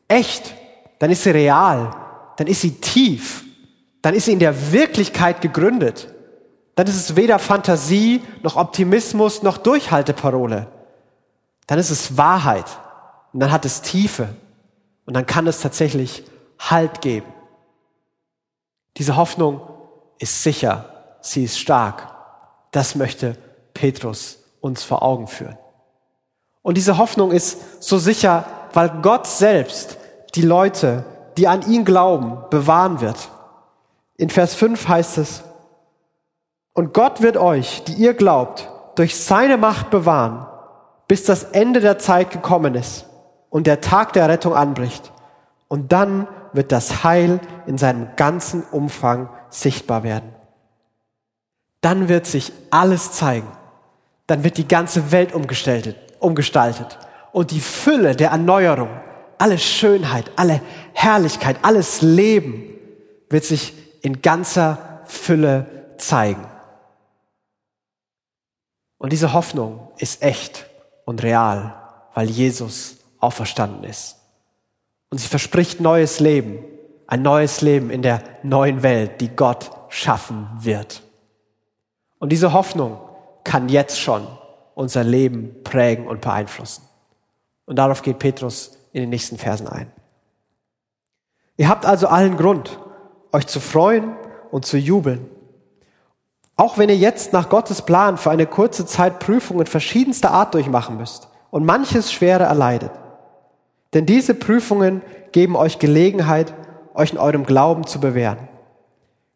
echt 0.09 0.55
dann 0.99 1.11
ist 1.11 1.23
sie 1.23 1.31
real, 1.31 1.95
dann 2.37 2.47
ist 2.47 2.61
sie 2.61 2.73
tief, 2.73 3.45
dann 4.03 4.15
ist 4.15 4.27
sie 4.27 4.33
in 4.33 4.39
der 4.39 4.73
Wirklichkeit 4.73 5.41
gegründet. 5.41 6.09
Dann 6.75 6.87
ist 6.87 6.97
es 6.97 7.17
weder 7.17 7.39
Fantasie 7.39 8.23
noch 8.43 8.57
Optimismus 8.57 9.43
noch 9.43 9.59
Durchhalteparole. 9.59 10.67
Dann 11.67 11.79
ist 11.79 11.91
es 11.91 12.17
Wahrheit 12.17 12.67
und 13.33 13.41
dann 13.41 13.53
hat 13.53 13.65
es 13.65 13.81
Tiefe 13.81 14.29
und 15.07 15.15
dann 15.15 15.27
kann 15.27 15.47
es 15.47 15.61
tatsächlich 15.61 16.25
Halt 16.59 17.01
geben. 17.01 17.27
Diese 18.97 19.17
Hoffnung 19.17 19.61
ist 20.19 20.43
sicher, 20.43 21.17
sie 21.21 21.45
ist 21.45 21.59
stark. 21.59 22.15
Das 22.71 22.95
möchte 22.95 23.37
Petrus 23.75 24.39
uns 24.61 24.83
vor 24.85 25.03
Augen 25.03 25.27
führen. 25.27 25.59
Und 26.63 26.77
diese 26.77 26.97
Hoffnung 26.97 27.33
ist 27.33 27.83
so 27.83 27.99
sicher, 27.99 28.47
weil 28.73 28.89
Gott 29.03 29.27
selbst 29.27 29.99
die 30.35 30.43
Leute, 30.43 31.05
die 31.37 31.49
an 31.49 31.63
ihn 31.63 31.85
glauben, 31.85 32.39
bewahren 32.51 33.01
wird. 33.01 33.29
In 34.17 34.31
Vers 34.31 34.55
5 34.55 34.89
heißt 34.89 35.19
es, 35.19 35.43
und 36.73 36.93
Gott 36.93 37.23
wird 37.23 37.37
euch, 37.37 37.85
die 37.85 37.93
ihr 37.93 38.15
glaubt, 38.15 38.69
durch 38.97 39.17
seine 39.17 39.57
Macht 39.57 39.91
bewahren, 39.91 40.47
bis 41.07 41.25
das 41.25 41.45
Ende 41.45 41.81
der 41.81 41.99
Zeit 41.99 42.31
gekommen 42.31 42.75
ist 42.75 43.07
und 43.51 43.67
der 43.67 43.81
Tag 43.81 44.13
der 44.13 44.29
Rettung 44.29 44.55
anbricht. 44.55 45.13
Und 45.69 45.93
dann 45.93 46.27
wird 46.53 46.73
das 46.73 47.05
Heil 47.05 47.41
in 47.67 47.79
seinem 47.79 48.09
ganzen 48.17 48.63
Umfang 48.65 49.29
sichtbar 49.51 50.03
werden. 50.03 50.35
Dann 51.81 52.09
wird 52.09 52.27
sich 52.27 52.53
alles 52.71 53.13
zeigen. 53.13 53.51
Dann 54.27 54.43
wird 54.43 54.57
die 54.57 54.67
ganze 54.67 55.13
Welt 55.13 55.35
umgestaltet, 55.35 55.97
umgestaltet. 56.19 56.99
Und 57.33 57.51
die 57.51 57.61
Fülle 57.61 58.17
der 58.17 58.31
Erneuerung 58.31 58.89
alle 59.39 59.59
Schönheit, 59.59 60.31
alle 60.37 60.61
Herrlichkeit, 60.93 61.59
alles 61.63 62.03
Leben 62.03 62.65
wird 63.29 63.45
sich 63.45 63.75
in 64.03 64.23
ganzer 64.23 65.03
Fülle 65.07 65.67
zeigen. 65.99 66.47
Und 68.99 69.13
diese 69.13 69.33
Hoffnung 69.33 69.89
ist 69.99 70.23
echt 70.23 70.67
und 71.05 71.23
real, 71.23 71.75
weil 72.15 72.31
Jesus 72.31 72.97
auferstanden 73.19 73.85
ist. 73.85 74.17
Und 75.11 75.19
sie 75.19 75.29
verspricht 75.29 75.81
neues 75.81 76.21
Leben, 76.21 76.65
ein 77.07 77.23
neues 77.23 77.61
Leben 77.61 77.91
in 77.91 78.03
der 78.03 78.23
neuen 78.43 78.83
Welt, 78.83 79.21
die 79.21 79.29
Gott 79.29 79.71
schaffen 79.89 80.49
wird. 80.61 81.03
Und 82.19 82.31
diese 82.31 82.53
Hoffnung 82.53 82.99
kann 83.45 83.69
jetzt 83.69 84.01
schon 84.01 84.27
unser 84.75 85.05
Leben 85.05 85.63
prägen 85.63 86.07
und 86.07 86.21
beeinflussen. 86.21 86.83
Und 87.67 87.77
darauf 87.77 88.03
geht 88.03 88.19
Petrus 88.19 88.79
in 88.95 89.03
den 89.03 89.11
nächsten 89.11 89.37
Versen 89.37 89.69
ein. 89.69 89.91
Ihr 91.57 91.69
habt 91.69 91.85
also 91.85 92.07
allen 92.07 92.37
Grund, 92.37 92.79
euch 93.33 93.47
zu 93.47 93.61
freuen 93.61 94.15
und 94.51 94.65
zu 94.65 94.79
jubeln. 94.79 95.29
Auch 96.57 96.79
wenn 96.79 96.89
ihr 96.89 96.97
jetzt 96.97 97.33
nach 97.33 97.49
Gottes 97.49 97.83
Plan 97.83 98.17
für 98.17 98.31
eine 98.31 98.47
kurze 98.47 98.87
Zeit 98.87 99.19
Prüfungen 99.19 99.67
verschiedenster 99.67 100.31
Art 100.31 100.55
durchmachen 100.55 100.97
müsst 100.97 101.29
und 101.51 101.67
manches 101.67 102.13
Schwere 102.13 102.45
erleidet. 102.45 102.93
Denn 103.93 104.07
diese 104.07 104.35
Prüfungen 104.35 105.03
geben 105.33 105.57
euch 105.57 105.81
Gelegenheit, 105.81 106.55
euch 106.95 107.13
in 107.13 107.19
eurem 107.19 107.45
Glauben 107.45 107.89
zu 107.89 107.99
bewähren. 107.99 108.49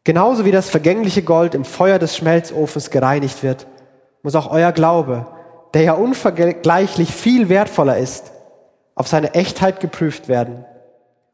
Genauso 0.05 0.45
wie 0.45 0.53
das 0.53 0.71
vergängliche 0.71 1.23
Gold 1.23 1.57
im 1.57 1.65
Feuer 1.65 1.99
des 1.99 2.17
Schmelzofens 2.17 2.91
gereinigt 2.91 3.43
wird, 3.43 3.67
muss 4.23 4.37
auch 4.37 4.51
euer 4.53 4.71
Glaube, 4.71 5.27
der 5.75 5.83
ja 5.83 5.93
unvergleichlich 5.95 7.13
viel 7.13 7.49
wertvoller 7.49 7.99
ist, 7.99 8.31
auf 8.99 9.07
seine 9.07 9.35
Echtheit 9.35 9.79
geprüft 9.79 10.27
werden. 10.27 10.65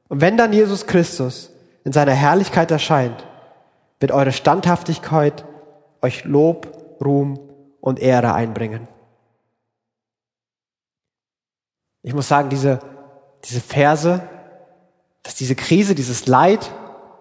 Und 0.09 0.21
wenn 0.21 0.37
dann 0.37 0.53
Jesus 0.53 0.87
Christus 0.87 1.51
in 1.83 1.93
seiner 1.93 2.13
Herrlichkeit 2.13 2.71
erscheint, 2.71 3.27
wird 4.01 4.13
eure 4.13 4.33
Standhaftigkeit 4.33 5.47
euch 6.03 6.25
Lob, 6.25 6.99
Ruhm 7.03 7.41
und 7.81 8.01
Ehre 8.01 8.35
einbringen. 8.35 8.87
Ich 12.03 12.13
muss 12.13 12.29
sagen, 12.29 12.51
diese, 12.51 12.81
diese 13.45 13.63
Verse, 13.63 14.21
dass 15.23 15.35
diese 15.35 15.55
Krise, 15.55 15.95
dieses 15.95 16.27
Leid, 16.27 16.71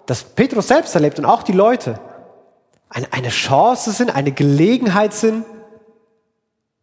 das 0.07 0.25
Petrus 0.25 0.67
selbst 0.67 0.93
erlebt 0.93 1.19
und 1.19 1.25
auch 1.25 1.43
die 1.43 1.53
Leute, 1.53 2.01
eine, 2.89 3.13
eine 3.13 3.29
Chance 3.29 3.93
sind, 3.93 4.13
eine 4.13 4.33
Gelegenheit 4.33 5.13
sind, 5.13 5.45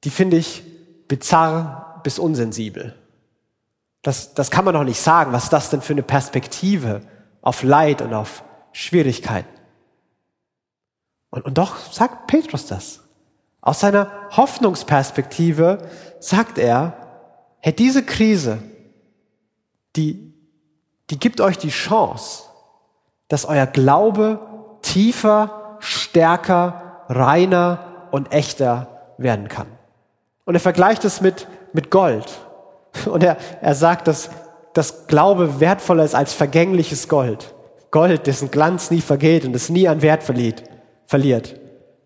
die 0.04 0.10
finde 0.10 0.38
ich 0.38 0.62
bizarr 1.08 2.00
bis 2.02 2.18
unsensibel. 2.18 2.94
Das, 4.02 4.34
das 4.34 4.50
kann 4.50 4.64
man 4.64 4.74
doch 4.74 4.84
nicht 4.84 5.00
sagen. 5.00 5.32
Was 5.32 5.44
ist 5.44 5.52
das 5.52 5.70
denn 5.70 5.82
für 5.82 5.92
eine 5.92 6.02
Perspektive 6.02 7.02
auf 7.42 7.62
Leid 7.62 8.02
und 8.02 8.14
auf 8.14 8.42
Schwierigkeiten? 8.72 9.48
Und, 11.30 11.44
und 11.44 11.58
doch 11.58 11.76
sagt 11.92 12.26
Petrus 12.26 12.66
das. 12.66 13.00
Aus 13.60 13.80
seiner 13.80 14.10
Hoffnungsperspektive 14.30 15.78
sagt 16.18 16.58
er, 16.58 16.94
hey, 17.60 17.74
diese 17.74 18.02
Krise, 18.02 18.62
die, 19.96 20.32
die 21.10 21.18
gibt 21.18 21.40
euch 21.40 21.58
die 21.58 21.70
Chance, 21.70 22.44
dass 23.28 23.44
euer 23.44 23.66
Glaube 23.66 24.40
tiefer, 24.82 25.76
stärker, 25.80 27.04
reiner 27.08 28.06
und 28.10 28.32
echter 28.32 29.14
werden 29.18 29.48
kann. 29.48 29.66
Und 30.44 30.54
er 30.54 30.60
vergleicht 30.60 31.04
es 31.04 31.20
mit, 31.20 31.46
mit 31.72 31.90
Gold. 31.90 32.26
Und 33.06 33.22
er, 33.22 33.36
er 33.60 33.74
sagt, 33.74 34.08
dass, 34.08 34.30
dass 34.72 35.06
Glaube 35.06 35.60
wertvoller 35.60 36.04
ist 36.04 36.14
als 36.14 36.32
vergängliches 36.32 37.08
Gold. 37.08 37.54
Gold, 37.90 38.26
dessen 38.26 38.50
Glanz 38.50 38.90
nie 38.90 39.00
vergeht 39.00 39.44
und 39.44 39.54
es 39.54 39.68
nie 39.68 39.88
an 39.88 40.02
Wert 40.02 40.22
verliert, 40.22 40.62
verliert, 41.06 41.58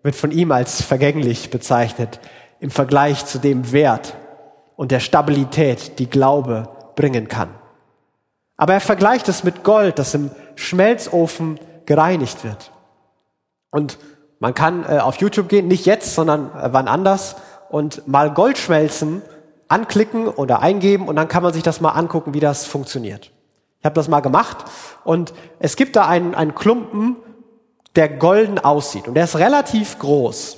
wird 0.03 0.15
von 0.15 0.31
ihm 0.31 0.51
als 0.53 0.83
vergänglich 0.83 1.51
bezeichnet 1.51 2.21
im 2.61 2.71
Vergleich 2.71 3.27
zu 3.27 3.39
dem 3.39 3.73
Wert 3.73 4.15
und 4.77 4.91
der 4.91 5.01
Stabilität, 5.01 5.99
die 5.99 6.09
Glaube 6.09 6.69
bringen 6.97 7.29
kann. 7.29 7.51
Aber 8.57 8.75
er 8.75 8.81
vergleicht 8.81 9.29
es 9.29 9.45
mit 9.45 9.65
Gold, 9.65 9.99
das 9.99 10.15
im 10.15 10.31
Schmelzofen 10.55 11.59
gereinigt 11.87 12.45
wird. 12.45 12.71
Und 13.71 13.99
man 14.39 14.55
kann 14.55 14.85
äh, 14.85 14.99
auf 14.99 15.17
YouTube 15.17 15.49
gehen, 15.49 15.69
nicht 15.69 15.87
jetzt, 15.87 16.15
sondern 16.15 16.47
äh, 16.57 16.69
wann 16.73 16.89
anders, 16.89 17.37
und 17.71 18.07
mal 18.07 18.33
Goldschmelzen 18.33 19.23
anklicken 19.69 20.29
oder 20.29 20.61
eingeben 20.61 21.09
und 21.09 21.17
dann 21.17 21.29
kann 21.29 21.43
man 21.43 21.53
sich 21.53 21.63
das 21.63 21.81
mal 21.81 21.91
angucken, 21.91 22.35
wie 22.35 22.41
das 22.41 22.67
funktioniert. 22.67 23.33
Ich 23.81 23.85
habe 23.85 23.95
das 23.95 24.09
mal 24.09 24.21
gemacht 24.21 24.65
und 25.05 25.35
es 25.59 25.77
gibt 25.77 25.97
da 25.97 26.07
einen, 26.07 26.35
einen 26.35 26.55
Klumpen, 26.55 27.17
der 27.97 28.09
golden 28.09 28.59
aussieht 28.59 29.09
und 29.09 29.15
der 29.15 29.25
ist 29.25 29.39
relativ 29.39 29.99
groß. 29.99 30.55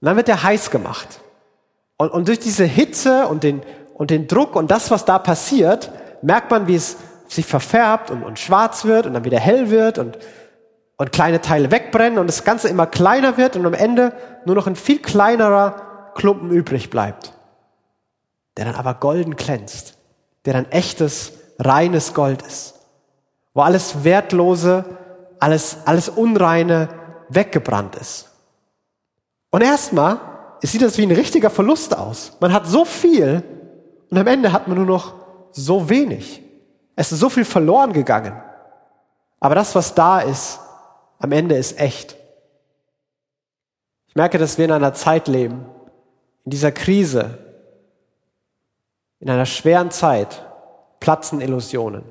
Und 0.00 0.06
dann 0.06 0.16
wird 0.16 0.28
der 0.28 0.42
heiß 0.42 0.70
gemacht. 0.70 1.20
Und, 1.96 2.10
und 2.10 2.28
durch 2.28 2.38
diese 2.38 2.64
Hitze 2.64 3.26
und 3.26 3.42
den, 3.42 3.62
und 3.94 4.10
den 4.10 4.28
Druck 4.28 4.56
und 4.56 4.70
das, 4.70 4.90
was 4.90 5.04
da 5.04 5.18
passiert, 5.18 5.90
merkt 6.22 6.50
man, 6.50 6.68
wie 6.68 6.76
es 6.76 6.96
sich 7.26 7.46
verfärbt 7.46 8.10
und, 8.10 8.22
und 8.22 8.38
schwarz 8.38 8.84
wird 8.84 9.06
und 9.06 9.14
dann 9.14 9.24
wieder 9.24 9.38
hell 9.38 9.70
wird 9.70 9.98
und, 9.98 10.18
und 10.96 11.12
kleine 11.12 11.40
Teile 11.40 11.70
wegbrennen 11.70 12.18
und 12.18 12.26
das 12.26 12.44
Ganze 12.44 12.68
immer 12.68 12.86
kleiner 12.86 13.36
wird 13.36 13.56
und 13.56 13.66
am 13.66 13.74
Ende 13.74 14.12
nur 14.44 14.54
noch 14.54 14.66
ein 14.66 14.76
viel 14.76 15.00
kleinerer 15.00 16.12
Klumpen 16.14 16.50
übrig 16.50 16.90
bleibt, 16.90 17.32
der 18.58 18.64
dann 18.64 18.74
aber 18.74 18.94
golden 18.94 19.36
glänzt, 19.36 19.94
der 20.44 20.52
dann 20.52 20.68
echtes, 20.72 21.32
reines 21.60 22.12
Gold 22.12 22.42
ist, 22.42 22.74
wo 23.54 23.60
alles 23.60 24.02
Wertlose, 24.02 24.84
alles, 25.38 25.76
alles 25.84 26.08
Unreine 26.08 26.88
weggebrannt 27.28 27.94
ist. 27.94 28.32
Und 29.50 29.62
erstmal 29.62 30.18
sieht 30.60 30.82
das 30.82 30.98
wie 30.98 31.04
ein 31.04 31.12
richtiger 31.12 31.50
Verlust 31.50 31.96
aus. 31.96 32.36
Man 32.40 32.52
hat 32.52 32.66
so 32.66 32.84
viel 32.84 33.44
und 34.10 34.18
am 34.18 34.26
Ende 34.26 34.52
hat 34.52 34.66
man 34.66 34.76
nur 34.76 34.86
noch 34.86 35.14
so 35.52 35.88
wenig. 35.88 36.42
Es 36.96 37.12
ist 37.12 37.20
so 37.20 37.30
viel 37.30 37.44
verloren 37.44 37.92
gegangen. 37.92 38.42
Aber 39.38 39.54
das, 39.54 39.76
was 39.76 39.94
da 39.94 40.18
ist, 40.18 40.58
am 41.20 41.30
Ende 41.30 41.54
ist 41.54 41.78
echt. 41.78 42.16
Ich 44.08 44.16
merke, 44.16 44.36
dass 44.36 44.58
wir 44.58 44.64
in 44.64 44.72
einer 44.72 44.94
Zeit 44.94 45.28
leben, 45.28 45.64
in 46.44 46.50
dieser 46.50 46.72
Krise, 46.72 47.47
in 49.20 49.30
einer 49.30 49.46
schweren 49.46 49.90
Zeit, 49.90 50.44
platzen 51.00 51.40
Illusionen. 51.40 52.04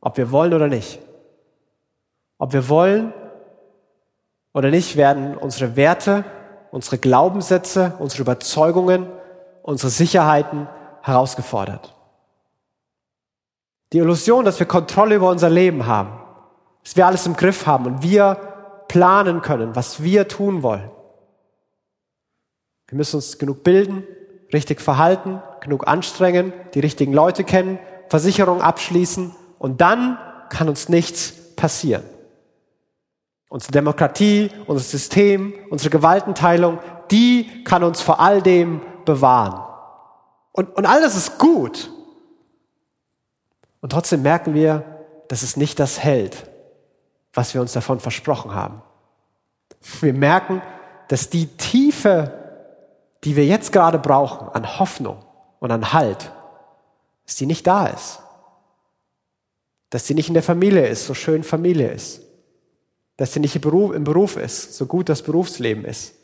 Ob 0.00 0.16
wir 0.16 0.30
wollen 0.30 0.52
oder 0.52 0.68
nicht. 0.68 0.98
Ob 2.38 2.52
wir 2.52 2.68
wollen 2.68 3.12
oder 4.52 4.70
nicht, 4.70 4.96
werden 4.96 5.36
unsere 5.36 5.76
Werte, 5.76 6.24
unsere 6.70 6.98
Glaubenssätze, 6.98 7.94
unsere 7.98 8.22
Überzeugungen, 8.22 9.06
unsere 9.62 9.90
Sicherheiten 9.90 10.68
herausgefordert. 11.02 11.94
Die 13.92 13.98
Illusion, 13.98 14.44
dass 14.44 14.58
wir 14.58 14.66
Kontrolle 14.66 15.14
über 15.14 15.30
unser 15.30 15.50
Leben 15.50 15.86
haben, 15.86 16.20
dass 16.82 16.96
wir 16.96 17.06
alles 17.06 17.26
im 17.26 17.36
Griff 17.36 17.66
haben 17.66 17.86
und 17.86 18.02
wir 18.02 18.34
planen 18.88 19.40
können, 19.40 19.74
was 19.76 20.02
wir 20.02 20.28
tun 20.28 20.62
wollen. 20.62 20.90
Wir 22.88 22.96
müssen 22.96 23.16
uns 23.16 23.38
genug 23.38 23.62
bilden, 23.62 24.04
richtig 24.52 24.80
verhalten, 24.80 25.42
genug 25.60 25.86
anstrengen, 25.86 26.52
die 26.74 26.80
richtigen 26.80 27.12
Leute 27.12 27.44
kennen, 27.44 27.78
Versicherungen 28.08 28.62
abschließen 28.62 29.34
und 29.58 29.80
dann 29.80 30.18
kann 30.48 30.68
uns 30.68 30.88
nichts 30.88 31.32
passieren. 31.56 32.04
Unsere 33.48 33.72
Demokratie, 33.72 34.50
unser 34.66 34.84
System, 34.84 35.54
unsere 35.70 35.90
Gewaltenteilung, 35.90 36.78
die 37.10 37.64
kann 37.64 37.84
uns 37.84 38.00
vor 38.00 38.20
all 38.20 38.42
dem 38.42 38.82
bewahren. 39.04 39.62
Und, 40.52 40.76
und 40.76 40.86
all 40.86 41.00
das 41.00 41.16
ist 41.16 41.38
gut. 41.38 41.90
Und 43.80 43.90
trotzdem 43.90 44.22
merken 44.22 44.54
wir, 44.54 44.84
dass 45.28 45.42
es 45.42 45.56
nicht 45.56 45.78
das 45.78 46.02
hält, 46.02 46.50
was 47.32 47.54
wir 47.54 47.60
uns 47.60 47.72
davon 47.72 48.00
versprochen 48.00 48.54
haben. 48.54 48.82
Wir 50.00 50.14
merken, 50.14 50.62
dass 51.08 51.30
die 51.30 51.46
Tiefe, 51.46 52.43
die 53.24 53.36
wir 53.36 53.46
jetzt 53.46 53.72
gerade 53.72 53.98
brauchen, 53.98 54.48
an 54.48 54.78
Hoffnung 54.78 55.24
und 55.58 55.70
an 55.70 55.92
Halt, 55.92 56.30
dass 57.26 57.36
die 57.36 57.46
nicht 57.46 57.66
da 57.66 57.86
ist. 57.86 58.20
Dass 59.90 60.06
sie 60.06 60.14
nicht 60.14 60.28
in 60.28 60.34
der 60.34 60.42
Familie 60.42 60.86
ist, 60.86 61.06
so 61.06 61.14
schön 61.14 61.42
Familie 61.42 61.90
ist 61.90 62.24
dass 63.16 63.32
sie 63.32 63.40
nicht 63.40 63.54
im 63.56 64.04
Beruf, 64.04 64.36
ist, 64.36 64.74
so 64.74 64.86
gut 64.86 65.08
das 65.08 65.22
Berufsleben 65.22 65.84
ist, 65.84 66.14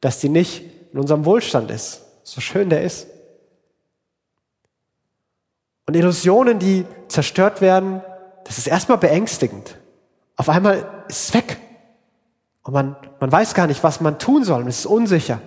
dass 0.00 0.20
sie 0.20 0.28
nicht 0.28 0.64
in 0.92 0.98
unserem 0.98 1.24
Wohlstand 1.24 1.70
ist, 1.70 2.02
so 2.22 2.40
schön 2.40 2.70
der 2.70 2.82
ist. 2.82 3.08
Und 5.86 5.96
Illusionen, 5.96 6.58
die 6.58 6.86
zerstört 7.08 7.60
werden, 7.60 8.02
das 8.44 8.58
ist 8.58 8.68
erstmal 8.68 8.98
beängstigend. 8.98 9.76
Auf 10.36 10.48
einmal 10.48 11.04
ist 11.08 11.28
es 11.28 11.34
weg. 11.34 11.58
Und 12.62 12.72
man, 12.72 12.96
man 13.18 13.32
weiß 13.32 13.54
gar 13.54 13.66
nicht, 13.66 13.82
was 13.82 14.00
man 14.00 14.18
tun 14.18 14.44
soll. 14.44 14.62
Und 14.62 14.68
es 14.68 14.80
ist 14.80 14.86
unsicher. 14.86 15.40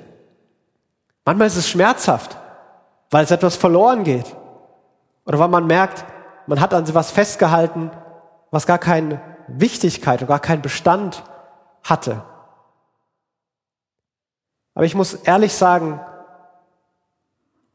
Manchmal 1.25 1.47
ist 1.47 1.55
es 1.55 1.67
schmerzhaft, 1.67 2.37
weil 3.09 3.23
es 3.23 3.31
etwas 3.31 3.55
verloren 3.55 4.03
geht. 4.03 4.35
Oder 5.25 5.39
weil 5.39 5.47
man 5.47 5.65
merkt, 5.65 6.05
man 6.47 6.61
hat 6.61 6.73
an 6.73 6.93
was 6.93 7.11
festgehalten, 7.11 7.89
was 8.51 8.67
gar 8.67 8.77
keinen 8.77 9.19
Wichtigkeit 9.47 10.21
und 10.21 10.27
gar 10.27 10.39
keinen 10.39 10.61
Bestand 10.61 11.23
hatte. 11.83 12.23
Aber 14.75 14.85
ich 14.85 14.93
muss 14.93 15.13
ehrlich 15.13 15.53
sagen, 15.53 15.99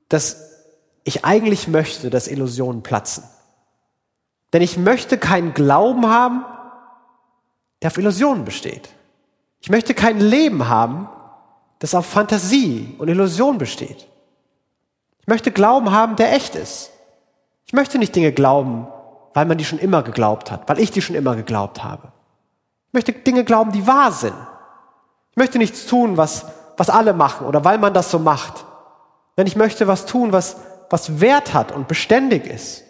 dass 0.09 0.51
ich 1.03 1.25
eigentlich 1.25 1.67
möchte, 1.67 2.11
dass 2.11 2.29
Illusionen 2.29 2.83
platzen. 2.83 3.25
Denn 4.53 4.63
ich 4.63 4.77
möchte 4.77 5.19
keinen 5.19 5.55
Glauben 5.55 6.09
haben, 6.09 6.45
der 7.83 7.91
auf 7.91 7.99
Illusionen 7.99 8.45
besteht. 8.45 8.91
Ich 9.61 9.71
möchte 9.71 9.95
kein 9.95 10.21
Leben 10.21 10.69
haben, 10.69 11.09
das 11.81 11.95
auf 11.95 12.07
Fantasie 12.07 12.95
und 12.99 13.09
Illusion 13.09 13.59
besteht. 13.59 14.07
Ich 15.21 15.27
möchte 15.27 15.51
Glauben 15.51 15.91
haben, 15.91 16.15
der 16.15 16.33
echt 16.35 16.55
ist. 16.55 16.91
Ich 17.67 17.73
möchte 17.73 17.99
nicht 17.99 18.15
Dinge 18.15 18.33
glauben, 18.33 18.87
weil 19.35 19.47
man 19.47 19.59
die 19.59 19.65
schon 19.65 19.79
immer 19.79 20.03
geglaubt 20.03 20.51
hat, 20.51 20.69
weil 20.69 20.79
ich 20.79 20.91
die 20.91 21.03
schon 21.03 21.17
immer 21.17 21.35
geglaubt 21.37 21.83
habe. 21.83 22.13
Ich 22.89 22.93
möchte 22.93 23.13
Dinge 23.13 23.45
glauben, 23.45 23.73
die 23.73 23.87
wahr 23.87 24.13
sind. 24.13 24.35
Ich 25.31 25.37
möchte 25.37 25.59
nichts 25.59 25.87
tun, 25.87 26.17
was, 26.17 26.47
was 26.77 26.91
alle 26.91 27.15
machen 27.15 27.47
oder 27.47 27.65
weil 27.65 27.79
man 27.79 27.95
das 27.95 28.11
so 28.11 28.19
macht. 28.19 28.65
Denn 29.37 29.47
ich 29.47 29.57
möchte 29.57 29.87
was 29.87 30.05
tun, 30.05 30.33
was, 30.33 30.57
was 30.91 31.21
Wert 31.21 31.55
hat 31.55 31.73
und 31.73 31.89
beständig 31.89 32.47
ist. 32.47 32.85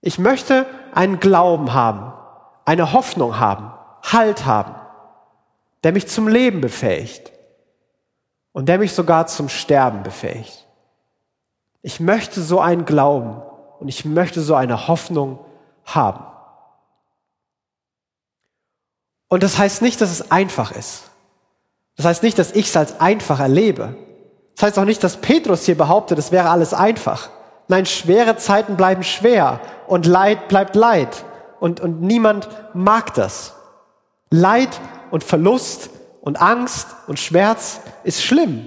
Ich 0.00 0.18
möchte 0.18 0.66
einen 0.92 1.20
Glauben 1.20 1.72
haben, 1.72 2.12
eine 2.64 2.92
Hoffnung 2.92 3.38
haben, 3.38 3.72
Halt 4.02 4.44
haben, 4.44 4.74
der 5.82 5.92
mich 5.92 6.08
zum 6.08 6.28
Leben 6.28 6.60
befähigt 6.60 7.33
und 8.54 8.66
der 8.66 8.78
mich 8.78 8.92
sogar 8.92 9.26
zum 9.26 9.50
Sterben 9.50 10.02
befähigt. 10.02 10.64
Ich 11.82 12.00
möchte 12.00 12.40
so 12.40 12.60
einen 12.60 12.86
Glauben 12.86 13.42
und 13.80 13.88
ich 13.88 14.06
möchte 14.06 14.40
so 14.40 14.54
eine 14.54 14.88
Hoffnung 14.88 15.40
haben. 15.84 16.24
Und 19.28 19.42
das 19.42 19.58
heißt 19.58 19.82
nicht, 19.82 20.00
dass 20.00 20.10
es 20.10 20.30
einfach 20.30 20.70
ist. 20.70 21.10
Das 21.96 22.06
heißt 22.06 22.22
nicht, 22.22 22.38
dass 22.38 22.52
ich 22.52 22.68
es 22.68 22.76
als 22.76 23.00
einfach 23.00 23.40
erlebe. 23.40 23.96
Das 24.54 24.66
heißt 24.66 24.78
auch 24.78 24.84
nicht, 24.84 25.02
dass 25.02 25.16
Petrus 25.16 25.64
hier 25.64 25.76
behauptet, 25.76 26.18
es 26.18 26.30
wäre 26.30 26.48
alles 26.48 26.72
einfach. 26.72 27.30
Nein, 27.66 27.86
schwere 27.86 28.36
Zeiten 28.36 28.76
bleiben 28.76 29.02
schwer 29.02 29.60
und 29.88 30.06
Leid 30.06 30.48
bleibt 30.48 30.76
Leid. 30.76 31.24
Und, 31.58 31.80
und 31.80 32.02
niemand 32.02 32.48
mag 32.72 33.14
das. 33.14 33.56
Leid 34.30 34.80
und 35.10 35.24
Verlust 35.24 35.90
und 36.24 36.40
Angst 36.40 36.88
und 37.06 37.18
Schmerz 37.18 37.80
ist 38.02 38.24
schlimm. 38.24 38.66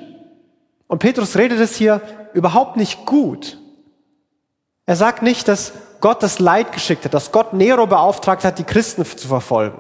Und 0.86 1.00
Petrus 1.00 1.36
redet 1.36 1.60
es 1.60 1.76
hier 1.76 2.02
überhaupt 2.34 2.78
nicht 2.78 3.08
gut. 3.08 3.58
Er 4.86 4.96
sagt 4.96 5.24
nicht, 5.24 5.48
dass 5.48 5.74
Gott 6.00 6.22
das 6.22 6.38
Leid 6.38 6.72
geschickt 6.72 7.04
hat, 7.04 7.16
dass 7.16 7.32
Gott 7.32 7.54
Nero 7.54 7.88
beauftragt 7.88 8.44
hat, 8.44 8.60
die 8.60 8.64
Christen 8.64 9.04
zu 9.04 9.28
verfolgen. 9.28 9.80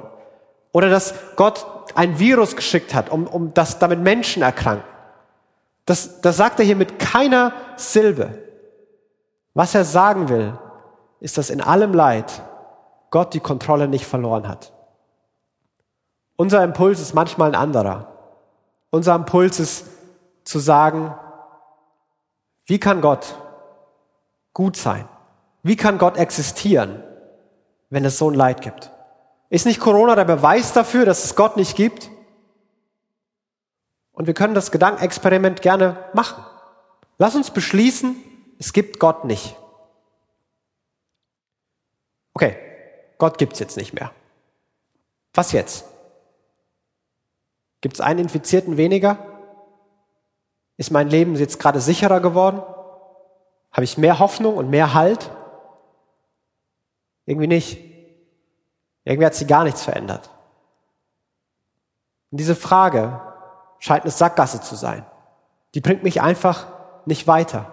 Oder 0.72 0.90
dass 0.90 1.13
Gott 1.36 1.68
ein 1.94 2.18
Virus 2.18 2.56
geschickt 2.56 2.96
hat, 2.96 3.12
um, 3.12 3.28
um 3.28 3.54
dass 3.54 3.78
damit 3.78 4.00
Menschen 4.00 4.42
erkranken. 4.42 4.84
Das, 5.86 6.20
das 6.22 6.36
sagt 6.36 6.60
er 6.60 6.66
hier 6.66 6.76
mit 6.76 6.98
keiner 6.98 7.54
Silbe. 7.76 8.40
Was 9.54 9.76
er 9.76 9.86
sagen 9.86 10.30
will, 10.30 10.58
ist, 11.20 11.38
dass 11.38 11.52
in 11.52 11.62
allem 11.62 11.94
Leid 11.94 12.42
Gott 13.12 13.36
die 13.36 13.40
Kontrolle 13.40 13.88
nicht 13.88 14.08
verloren 14.08 14.48
hat. 14.48 14.74
Unser 16.38 16.63
Impuls 16.63 17.02
ist 17.02 17.13
manchmal 17.13 17.50
ein 17.50 17.56
anderer. 17.56 18.13
Unser 18.91 19.15
Impuls 19.15 19.60
ist 19.60 19.86
zu 20.45 20.60
sagen, 20.60 21.13
wie 22.65 22.80
kann 22.80 23.02
Gott 23.02 23.36
gut 24.54 24.78
sein? 24.78 25.10
Wie 25.63 25.76
kann 25.76 25.97
Gott 25.97 26.15
existieren, 26.15 27.04
wenn 27.89 28.06
es 28.06 28.17
so 28.17 28.30
ein 28.30 28.36
Leid 28.36 28.62
gibt? 28.62 28.91
Ist 29.50 29.65
nicht 29.65 29.80
Corona 29.80 30.15
der 30.15 30.26
Beweis 30.26 30.73
dafür, 30.73 31.06
dass 31.06 31.23
es 31.23 31.36
Gott 31.36 31.58
nicht 31.58 31.76
gibt? 31.76 32.10
Und 34.12 34.28
wir 34.28 34.34
können 34.34 34.54
das 34.54 34.71
Gedankenexperiment 34.71 35.62
gerne 35.62 35.97
machen. 36.13 36.43
Lass 37.17 37.36
uns 37.36 37.52
beschließen, 37.52 38.15
es 38.60 38.73
gibt 38.73 39.00
Gott 39.00 39.26
nicht. 39.26 39.56
Okay, 42.34 42.58
Gott 43.17 43.38
gibt's 43.39 43.60
jetzt 43.60 43.78
nicht 43.78 43.93
mehr. 43.93 44.12
Was 45.34 45.52
jetzt? 45.52 45.86
Gibt 47.88 47.95
es 47.95 48.02
einen 48.02 48.19
Infizierten 48.19 48.76
weniger? 48.76 49.17
Ist 50.76 50.91
mein 50.91 51.08
Leben 51.08 51.38
jetzt 51.38 51.58
gerade 51.58 51.80
sicherer 51.80 52.19
geworden? 52.19 52.62
Habe 53.71 53.86
ich 53.86 53.97
mehr 53.97 54.19
Hoffnung 54.19 54.58
und 54.58 54.69
mehr 54.69 54.93
Halt? 54.93 55.32
Irgendwie 57.26 57.47
nicht. 57.47 57.78
Irgendwie 59.06 59.26
hat 59.26 59.36
sich 59.36 59.47
gar 59.47 59.63
nichts 59.63 59.84
verändert. 59.84 60.30
Und 62.30 62.41
diese 62.41 62.58
Frage 62.58 63.21
scheint 63.80 64.04
eine 64.04 64.12
Sackgasse 64.12 64.60
zu 64.60 64.76
sein. 64.76 65.06
Die 65.73 65.80
bringt 65.80 66.04
mich 66.04 66.19
einfach 66.19 66.67
nicht 67.06 67.26
weiter. 67.26 67.71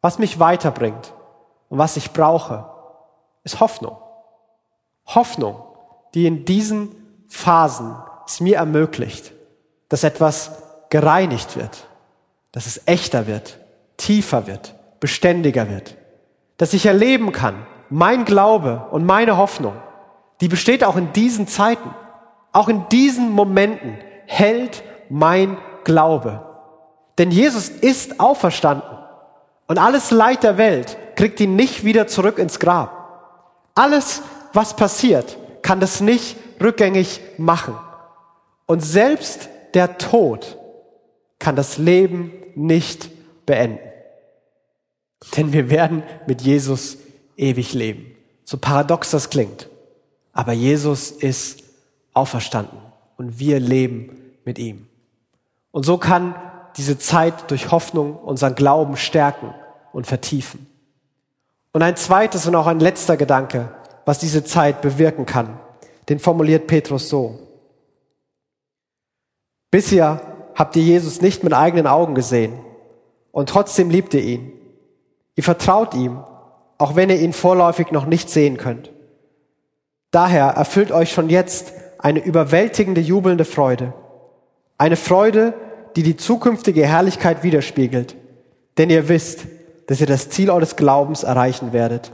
Was 0.00 0.20
mich 0.20 0.38
weiterbringt 0.38 1.12
und 1.70 1.78
was 1.78 1.96
ich 1.96 2.12
brauche, 2.12 2.70
ist 3.42 3.58
Hoffnung. 3.58 3.96
Hoffnung, 5.06 5.60
die 6.14 6.24
in 6.28 6.44
diesen 6.44 7.26
Phasen 7.26 7.96
es 8.28 8.40
mir 8.40 8.56
ermöglicht, 8.56 9.32
dass 9.88 10.04
etwas 10.04 10.52
gereinigt 10.90 11.56
wird, 11.56 11.86
dass 12.52 12.66
es 12.66 12.82
echter 12.86 13.26
wird, 13.26 13.58
tiefer 13.96 14.46
wird, 14.46 14.74
beständiger 15.00 15.70
wird, 15.70 15.96
dass 16.58 16.74
ich 16.74 16.86
erleben 16.86 17.32
kann, 17.32 17.66
mein 17.88 18.24
Glaube 18.24 18.86
und 18.90 19.06
meine 19.06 19.36
Hoffnung, 19.36 19.74
die 20.40 20.48
besteht 20.48 20.84
auch 20.84 20.96
in 20.96 21.12
diesen 21.12 21.48
Zeiten, 21.48 21.94
auch 22.52 22.68
in 22.68 22.88
diesen 22.90 23.32
Momenten 23.32 23.98
hält 24.26 24.82
mein 25.08 25.56
Glaube. 25.84 26.44
Denn 27.16 27.30
Jesus 27.30 27.68
ist 27.68 28.20
auferstanden 28.20 28.98
und 29.66 29.78
alles 29.78 30.10
Leid 30.10 30.42
der 30.42 30.58
Welt 30.58 30.98
kriegt 31.16 31.40
ihn 31.40 31.56
nicht 31.56 31.84
wieder 31.84 32.06
zurück 32.06 32.38
ins 32.38 32.60
Grab. 32.60 33.70
Alles, 33.74 34.22
was 34.52 34.76
passiert, 34.76 35.36
kann 35.62 35.80
das 35.80 36.00
nicht 36.00 36.36
rückgängig 36.60 37.20
machen. 37.38 37.74
Und 38.68 38.80
selbst 38.84 39.48
der 39.72 39.96
Tod 39.96 40.58
kann 41.38 41.56
das 41.56 41.78
Leben 41.78 42.32
nicht 42.54 43.08
beenden. 43.46 43.80
Denn 45.36 45.54
wir 45.54 45.70
werden 45.70 46.02
mit 46.26 46.42
Jesus 46.42 46.98
ewig 47.38 47.72
leben. 47.72 48.14
So 48.44 48.58
paradox 48.58 49.10
das 49.10 49.30
klingt. 49.30 49.70
Aber 50.34 50.52
Jesus 50.52 51.10
ist 51.10 51.64
auferstanden 52.12 52.78
und 53.16 53.38
wir 53.38 53.58
leben 53.58 54.34
mit 54.44 54.58
ihm. 54.58 54.86
Und 55.70 55.84
so 55.84 55.96
kann 55.96 56.34
diese 56.76 56.98
Zeit 56.98 57.50
durch 57.50 57.70
Hoffnung 57.70 58.16
unseren 58.16 58.54
Glauben 58.54 58.98
stärken 58.98 59.54
und 59.94 60.06
vertiefen. 60.06 60.66
Und 61.72 61.82
ein 61.82 61.96
zweites 61.96 62.46
und 62.46 62.54
auch 62.54 62.66
ein 62.66 62.80
letzter 62.80 63.16
Gedanke, 63.16 63.74
was 64.04 64.18
diese 64.18 64.44
Zeit 64.44 64.82
bewirken 64.82 65.24
kann, 65.24 65.58
den 66.10 66.18
formuliert 66.18 66.66
Petrus 66.66 67.08
so. 67.08 67.47
Bisher 69.70 70.20
habt 70.54 70.76
ihr 70.76 70.82
Jesus 70.82 71.20
nicht 71.20 71.44
mit 71.44 71.52
eigenen 71.52 71.86
Augen 71.86 72.14
gesehen 72.14 72.58
und 73.32 73.48
trotzdem 73.48 73.90
liebt 73.90 74.14
ihr 74.14 74.22
ihn. 74.22 74.52
Ihr 75.36 75.44
vertraut 75.44 75.94
ihm, 75.94 76.24
auch 76.78 76.96
wenn 76.96 77.10
ihr 77.10 77.20
ihn 77.20 77.32
vorläufig 77.32 77.92
noch 77.92 78.06
nicht 78.06 78.30
sehen 78.30 78.56
könnt. 78.56 78.90
Daher 80.10 80.46
erfüllt 80.46 80.90
euch 80.90 81.12
schon 81.12 81.28
jetzt 81.28 81.72
eine 81.98 82.24
überwältigende, 82.24 83.00
jubelnde 83.00 83.44
Freude. 83.44 83.92
Eine 84.78 84.96
Freude, 84.96 85.54
die 85.96 86.02
die 86.02 86.16
zukünftige 86.16 86.86
Herrlichkeit 86.86 87.42
widerspiegelt. 87.42 88.16
Denn 88.78 88.90
ihr 88.90 89.08
wisst, 89.08 89.46
dass 89.86 90.00
ihr 90.00 90.06
das 90.06 90.30
Ziel 90.30 90.50
eures 90.50 90.76
Glaubens 90.76 91.24
erreichen 91.24 91.72
werdet, 91.72 92.12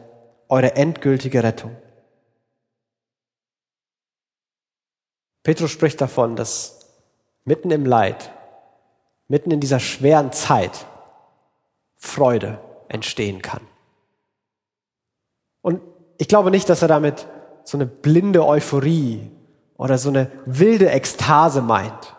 eure 0.49 0.75
endgültige 0.77 1.43
Rettung. 1.43 1.77
Petrus 5.43 5.71
spricht 5.71 6.01
davon, 6.01 6.37
dass 6.37 6.84
mitten 7.45 7.71
im 7.71 7.85
Leid, 7.85 8.33
mitten 9.29 9.51
in 9.51 9.61
dieser 9.61 9.81
schweren 9.81 10.33
Zeit 10.33 10.87
Freude 11.97 12.59
entstehen 12.89 13.43
kann. 13.43 13.63
Und 15.63 15.81
ich 16.19 16.29
glaube 16.29 16.51
nicht, 16.51 16.69
dass 16.69 16.83
er 16.83 16.89
damit 16.89 17.27
so 17.65 17.79
eine 17.79 17.87
blinde 17.87 18.47
Euphorie 18.47 19.31
oder 19.77 19.99
so 19.99 20.11
eine 20.11 20.31
wilde 20.45 20.91
Ekstase 20.91 21.63
meint, 21.63 22.15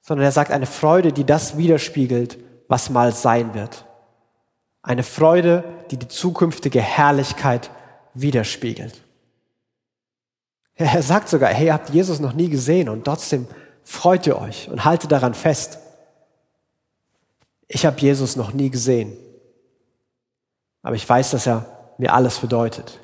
sondern 0.00 0.24
er 0.24 0.32
sagt 0.32 0.50
eine 0.50 0.66
Freude, 0.66 1.12
die 1.12 1.24
das 1.24 1.56
widerspiegelt, 1.56 2.38
was 2.68 2.90
mal 2.90 3.12
sein 3.12 3.54
wird. 3.54 3.84
Eine 4.82 5.02
Freude, 5.02 5.64
die 5.90 5.96
die 5.96 6.08
zukünftige 6.08 6.80
Herrlichkeit 6.80 7.70
widerspiegelt. 8.14 9.00
Er 10.74 11.02
sagt 11.02 11.28
sogar, 11.28 11.50
hey, 11.50 11.66
ihr 11.66 11.74
habt 11.74 11.90
Jesus 11.90 12.20
noch 12.20 12.32
nie 12.32 12.48
gesehen 12.48 12.88
und 12.88 13.04
trotzdem 13.04 13.46
freut 13.90 14.24
ihr 14.28 14.38
euch 14.40 14.68
und 14.70 14.84
haltet 14.84 15.10
daran 15.10 15.34
fest. 15.34 15.78
Ich 17.66 17.84
habe 17.84 18.00
Jesus 18.00 18.36
noch 18.36 18.52
nie 18.52 18.70
gesehen, 18.70 19.16
aber 20.82 20.94
ich 20.94 21.06
weiß, 21.06 21.32
dass 21.32 21.46
er 21.46 21.66
mir 21.98 22.14
alles 22.14 22.38
bedeutet. 22.38 23.00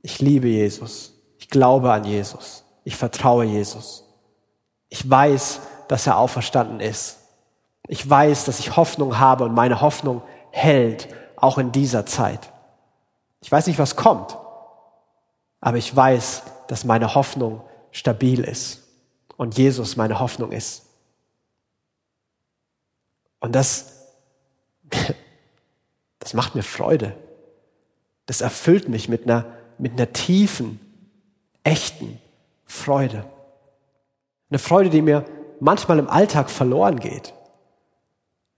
Ich 0.00 0.18
liebe 0.18 0.48
Jesus, 0.48 1.12
ich 1.38 1.50
glaube 1.50 1.92
an 1.92 2.04
Jesus, 2.04 2.64
ich 2.84 2.96
vertraue 2.96 3.44
Jesus. 3.44 4.04
Ich 4.88 5.08
weiß, 5.08 5.60
dass 5.88 6.06
er 6.06 6.16
auferstanden 6.16 6.80
ist. 6.80 7.18
Ich 7.86 8.08
weiß, 8.08 8.46
dass 8.46 8.60
ich 8.60 8.76
Hoffnung 8.76 9.18
habe 9.18 9.44
und 9.44 9.54
meine 9.54 9.82
Hoffnung 9.82 10.22
hält, 10.52 11.08
auch 11.36 11.58
in 11.58 11.70
dieser 11.70 12.06
Zeit. 12.06 12.50
Ich 13.42 13.52
weiß 13.52 13.66
nicht, 13.66 13.78
was 13.78 13.94
kommt, 13.94 14.38
aber 15.60 15.76
ich 15.76 15.94
weiß, 15.94 16.44
dass 16.66 16.84
meine 16.84 17.14
Hoffnung 17.14 17.60
stabil 17.92 18.42
ist 18.42 18.85
und 19.36 19.58
Jesus 19.58 19.96
meine 19.96 20.20
Hoffnung 20.20 20.52
ist. 20.52 20.86
Und 23.40 23.54
das, 23.54 24.06
das 26.18 26.34
macht 26.34 26.54
mir 26.54 26.62
Freude. 26.62 27.16
Das 28.26 28.40
erfüllt 28.40 28.88
mich 28.88 29.08
mit 29.08 29.24
einer, 29.24 29.46
mit 29.78 29.92
einer 29.92 30.12
tiefen, 30.12 30.80
echten 31.62 32.18
Freude. 32.64 33.24
Eine 34.50 34.58
Freude, 34.58 34.90
die 34.90 35.02
mir 35.02 35.24
manchmal 35.60 35.98
im 35.98 36.08
Alltag 36.08 36.50
verloren 36.50 36.98
geht. 36.98 37.34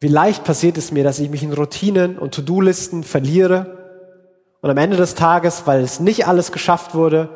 Wie 0.00 0.08
leicht 0.08 0.44
passiert 0.44 0.78
es 0.78 0.92
mir, 0.92 1.02
dass 1.02 1.18
ich 1.18 1.28
mich 1.28 1.42
in 1.42 1.52
Routinen 1.52 2.18
und 2.18 2.34
To-Do-Listen 2.34 3.02
verliere 3.02 3.76
und 4.60 4.70
am 4.70 4.76
Ende 4.76 4.96
des 4.96 5.14
Tages, 5.14 5.66
weil 5.66 5.82
es 5.82 5.98
nicht 5.98 6.26
alles 6.26 6.52
geschafft 6.52 6.94
wurde, 6.94 7.28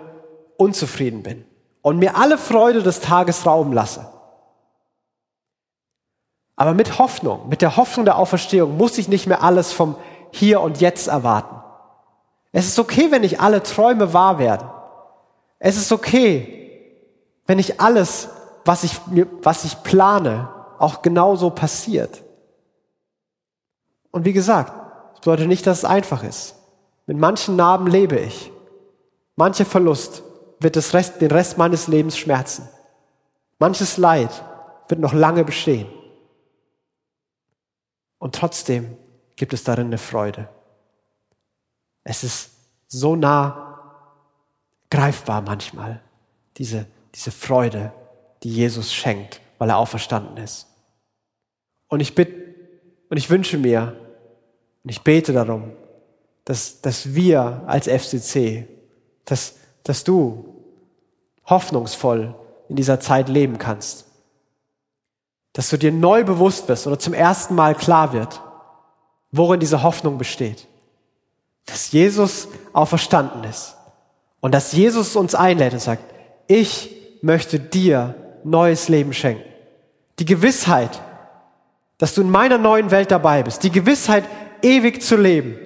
unzufrieden 0.56 1.22
bin 1.22 1.44
und 1.82 1.98
mir 1.98 2.16
alle 2.16 2.38
Freude 2.38 2.82
des 2.82 3.00
Tages 3.00 3.44
rauben 3.44 3.72
lasse. 3.72 4.06
Aber 6.56 6.74
mit 6.74 6.98
Hoffnung, 6.98 7.48
mit 7.48 7.60
der 7.60 7.76
Hoffnung 7.76 8.04
der 8.04 8.16
Auferstehung 8.18 8.76
muss 8.76 8.96
ich 8.98 9.08
nicht 9.08 9.26
mehr 9.26 9.42
alles 9.42 9.72
vom 9.72 9.96
Hier 10.30 10.60
und 10.60 10.80
Jetzt 10.80 11.08
erwarten. 11.08 11.56
Es 12.52 12.66
ist 12.66 12.78
okay, 12.78 13.10
wenn 13.10 13.22
nicht 13.22 13.40
alle 13.40 13.62
Träume 13.62 14.12
wahr 14.12 14.38
werden. 14.38 14.68
Es 15.58 15.76
ist 15.76 15.90
okay, 15.90 16.96
wenn 17.46 17.56
nicht 17.56 17.80
alles, 17.80 18.28
was 18.64 18.84
ich, 18.84 19.00
was 19.42 19.64
ich 19.64 19.82
plane, 19.82 20.48
auch 20.78 21.02
genauso 21.02 21.50
passiert. 21.50 22.22
Und 24.10 24.24
wie 24.24 24.32
gesagt, 24.32 24.72
das 25.12 25.20
bedeutet 25.20 25.48
nicht, 25.48 25.66
dass 25.66 25.78
es 25.78 25.84
einfach 25.84 26.22
ist. 26.22 26.54
Mit 27.06 27.16
manchen 27.16 27.56
Narben 27.56 27.86
lebe 27.86 28.18
ich. 28.18 28.52
Mancher 29.34 29.64
Verlust 29.64 30.22
wird 30.62 30.76
das 30.76 30.94
Rest, 30.94 31.20
den 31.20 31.30
Rest 31.30 31.58
meines 31.58 31.88
Lebens 31.88 32.16
schmerzen. 32.16 32.68
Manches 33.58 33.96
Leid 33.96 34.30
wird 34.88 35.00
noch 35.00 35.12
lange 35.12 35.44
bestehen. 35.44 35.86
Und 38.18 38.34
trotzdem 38.34 38.96
gibt 39.36 39.52
es 39.52 39.64
darin 39.64 39.86
eine 39.86 39.98
Freude. 39.98 40.48
Es 42.04 42.24
ist 42.24 42.50
so 42.88 43.16
nah 43.16 43.72
greifbar 44.90 45.40
manchmal, 45.40 46.00
diese, 46.56 46.86
diese 47.14 47.30
Freude, 47.30 47.92
die 48.42 48.52
Jesus 48.52 48.92
schenkt, 48.92 49.40
weil 49.58 49.70
er 49.70 49.78
auferstanden 49.78 50.36
ist. 50.36 50.66
Und 51.88 52.00
ich 52.00 52.14
bitte 52.14 52.42
und 53.08 53.16
ich 53.16 53.28
wünsche 53.30 53.58
mir 53.58 53.96
und 54.82 54.90
ich 54.90 55.02
bete 55.02 55.32
darum, 55.32 55.72
dass, 56.44 56.80
dass 56.80 57.14
wir 57.14 57.62
als 57.66 57.86
FCC, 57.86 58.66
dass, 59.24 59.56
dass 59.84 60.02
du 60.04 60.51
hoffnungsvoll 61.52 62.34
in 62.68 62.76
dieser 62.76 62.98
Zeit 62.98 63.28
leben 63.28 63.58
kannst. 63.58 64.06
Dass 65.52 65.68
du 65.68 65.76
dir 65.76 65.92
neu 65.92 66.24
bewusst 66.24 66.66
bist 66.66 66.86
oder 66.86 66.98
zum 66.98 67.12
ersten 67.12 67.54
Mal 67.54 67.74
klar 67.74 68.12
wird, 68.12 68.40
worin 69.30 69.60
diese 69.60 69.82
Hoffnung 69.82 70.16
besteht. 70.16 70.66
Dass 71.66 71.92
Jesus 71.92 72.48
auferstanden 72.72 73.44
ist 73.44 73.76
und 74.40 74.54
dass 74.54 74.72
Jesus 74.72 75.14
uns 75.14 75.34
einlädt 75.34 75.74
und 75.74 75.80
sagt, 75.80 76.02
ich 76.48 76.90
möchte 77.20 77.60
dir 77.60 78.14
neues 78.42 78.88
Leben 78.88 79.12
schenken. 79.12 79.44
Die 80.18 80.24
Gewissheit, 80.24 81.02
dass 81.98 82.14
du 82.14 82.22
in 82.22 82.30
meiner 82.30 82.58
neuen 82.58 82.90
Welt 82.90 83.10
dabei 83.10 83.42
bist. 83.42 83.62
Die 83.62 83.70
Gewissheit, 83.70 84.24
ewig 84.62 85.02
zu 85.02 85.16
leben. 85.16 85.56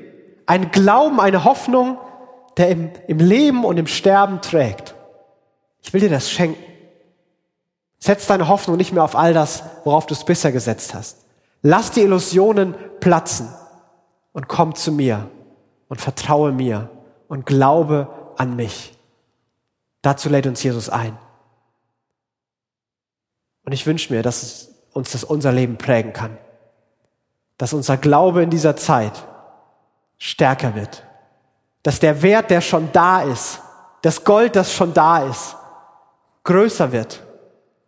Ein 0.46 0.72
Glauben, 0.72 1.20
eine 1.20 1.44
Hoffnung, 1.44 1.98
der 2.56 2.68
im, 2.70 2.90
im 3.06 3.18
Leben 3.18 3.64
und 3.64 3.78
im 3.78 3.86
Sterben 3.86 4.40
trägt. 4.42 4.95
Ich 5.86 5.92
will 5.92 6.00
dir 6.00 6.10
das 6.10 6.30
schenken. 6.30 6.62
Setz 7.98 8.26
deine 8.26 8.48
Hoffnung 8.48 8.76
nicht 8.76 8.92
mehr 8.92 9.04
auf 9.04 9.16
all 9.16 9.32
das, 9.32 9.62
worauf 9.84 10.06
du 10.06 10.14
es 10.14 10.24
bisher 10.24 10.52
gesetzt 10.52 10.94
hast. 10.94 11.24
Lass 11.62 11.92
die 11.92 12.02
Illusionen 12.02 12.74
platzen 13.00 13.48
und 14.32 14.48
komm 14.48 14.74
zu 14.74 14.92
mir 14.92 15.30
und 15.88 16.00
vertraue 16.00 16.52
mir 16.52 16.90
und 17.28 17.46
glaube 17.46 18.08
an 18.36 18.56
mich. 18.56 18.98
Dazu 20.02 20.28
lädt 20.28 20.46
uns 20.46 20.62
Jesus 20.62 20.88
ein. 20.88 21.16
Und 23.64 23.72
ich 23.72 23.86
wünsche 23.86 24.12
mir, 24.12 24.22
dass 24.22 24.70
uns 24.92 25.12
das 25.12 25.24
unser 25.24 25.52
Leben 25.52 25.78
prägen 25.78 26.12
kann. 26.12 26.36
Dass 27.58 27.72
unser 27.72 27.96
Glaube 27.96 28.42
in 28.42 28.50
dieser 28.50 28.76
Zeit 28.76 29.26
stärker 30.18 30.74
wird. 30.74 31.04
Dass 31.82 32.00
der 32.00 32.22
Wert, 32.22 32.50
der 32.50 32.60
schon 32.60 32.90
da 32.92 33.22
ist, 33.22 33.60
das 34.02 34.24
Gold, 34.24 34.56
das 34.56 34.72
schon 34.72 34.92
da 34.94 35.24
ist, 35.24 35.56
größer 36.46 36.92
wird, 36.92 37.22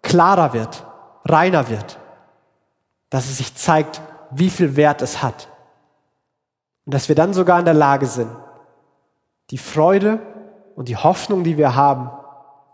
klarer 0.02 0.52
wird, 0.52 0.84
reiner 1.24 1.68
wird. 1.70 1.98
Dass 3.08 3.24
es 3.24 3.38
sich 3.38 3.54
zeigt, 3.54 4.02
wie 4.30 4.50
viel 4.50 4.76
Wert 4.76 5.00
es 5.00 5.22
hat. 5.22 5.48
Und 6.84 6.92
dass 6.92 7.08
wir 7.08 7.16
dann 7.16 7.32
sogar 7.32 7.58
in 7.58 7.64
der 7.64 7.74
Lage 7.74 8.06
sind, 8.06 8.30
die 9.50 9.58
Freude 9.58 10.20
und 10.76 10.88
die 10.88 10.96
Hoffnung, 10.96 11.42
die 11.42 11.56
wir 11.56 11.74
haben, 11.74 12.10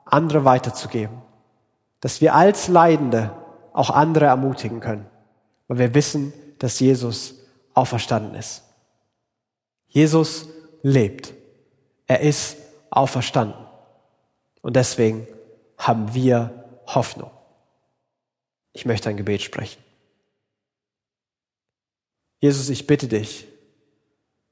andere 0.04 0.44
weiterzugeben. 0.44 1.22
Dass 2.00 2.20
wir 2.20 2.34
als 2.34 2.68
Leidende 2.68 3.30
auch 3.72 3.90
andere 3.90 4.26
ermutigen 4.26 4.80
können, 4.80 5.06
weil 5.68 5.78
wir 5.78 5.94
wissen, 5.94 6.32
dass 6.58 6.80
Jesus 6.80 7.34
auferstanden 7.74 8.34
ist. 8.34 8.62
Jesus 9.86 10.48
lebt. 10.82 11.32
Er 12.06 12.20
ist 12.20 12.56
auferstanden. 12.90 13.64
Und 14.62 14.76
deswegen 14.76 15.26
haben 15.78 16.14
wir 16.14 16.80
Hoffnung. 16.86 17.30
Ich 18.72 18.84
möchte 18.84 19.08
ein 19.08 19.16
Gebet 19.16 19.42
sprechen. 19.42 19.82
Jesus, 22.40 22.68
ich 22.68 22.86
bitte 22.86 23.08
dich, 23.08 23.46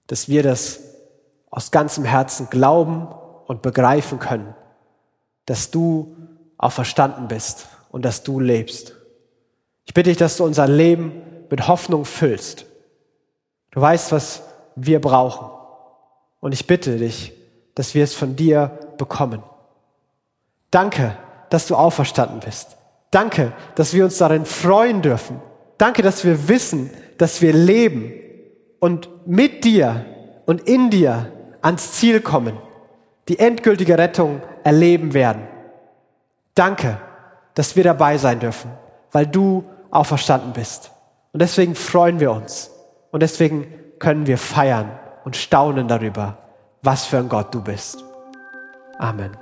dass 0.06 0.28
wir 0.28 0.42
das 0.42 0.80
aus 1.50 1.70
ganzem 1.70 2.04
Herzen 2.04 2.48
glauben 2.48 3.08
und 3.46 3.62
begreifen 3.62 4.18
können, 4.18 4.54
dass 5.46 5.70
du 5.70 6.16
auferstanden 6.56 7.28
bist 7.28 7.66
und 7.90 8.04
dass 8.04 8.22
du 8.22 8.40
lebst. 8.40 8.94
Ich 9.84 9.94
bitte 9.94 10.10
dich, 10.10 10.16
dass 10.16 10.36
du 10.36 10.44
unser 10.44 10.68
Leben 10.68 11.22
mit 11.50 11.68
Hoffnung 11.68 12.04
füllst. 12.04 12.64
Du 13.72 13.80
weißt, 13.80 14.12
was 14.12 14.42
wir 14.76 15.00
brauchen. 15.00 15.50
Und 16.40 16.52
ich 16.52 16.66
bitte 16.66 16.96
dich, 16.96 17.32
dass 17.74 17.94
wir 17.94 18.04
es 18.04 18.14
von 18.14 18.36
dir 18.36 18.94
bekommen. 18.96 19.42
Danke, 20.72 21.16
dass 21.50 21.68
du 21.68 21.76
auferstanden 21.76 22.40
bist. 22.40 22.76
Danke, 23.12 23.52
dass 23.76 23.94
wir 23.94 24.04
uns 24.04 24.18
darin 24.18 24.46
freuen 24.46 25.02
dürfen. 25.02 25.40
Danke, 25.78 26.02
dass 26.02 26.24
wir 26.24 26.48
wissen, 26.48 26.90
dass 27.18 27.42
wir 27.42 27.52
leben 27.52 28.12
und 28.80 29.28
mit 29.28 29.64
dir 29.64 30.04
und 30.46 30.62
in 30.62 30.90
dir 30.90 31.30
ans 31.60 31.92
Ziel 31.92 32.20
kommen, 32.20 32.56
die 33.28 33.38
endgültige 33.38 33.98
Rettung 33.98 34.40
erleben 34.64 35.14
werden. 35.14 35.46
Danke, 36.54 36.98
dass 37.54 37.76
wir 37.76 37.84
dabei 37.84 38.16
sein 38.16 38.40
dürfen, 38.40 38.70
weil 39.12 39.26
du 39.26 39.64
auferstanden 39.90 40.52
bist. 40.54 40.90
Und 41.32 41.42
deswegen 41.42 41.74
freuen 41.74 42.18
wir 42.18 42.32
uns. 42.32 42.70
Und 43.10 43.22
deswegen 43.22 43.66
können 43.98 44.26
wir 44.26 44.38
feiern 44.38 44.90
und 45.24 45.36
staunen 45.36 45.86
darüber, 45.86 46.38
was 46.82 47.04
für 47.04 47.18
ein 47.18 47.28
Gott 47.28 47.54
du 47.54 47.62
bist. 47.62 48.02
Amen. 48.98 49.41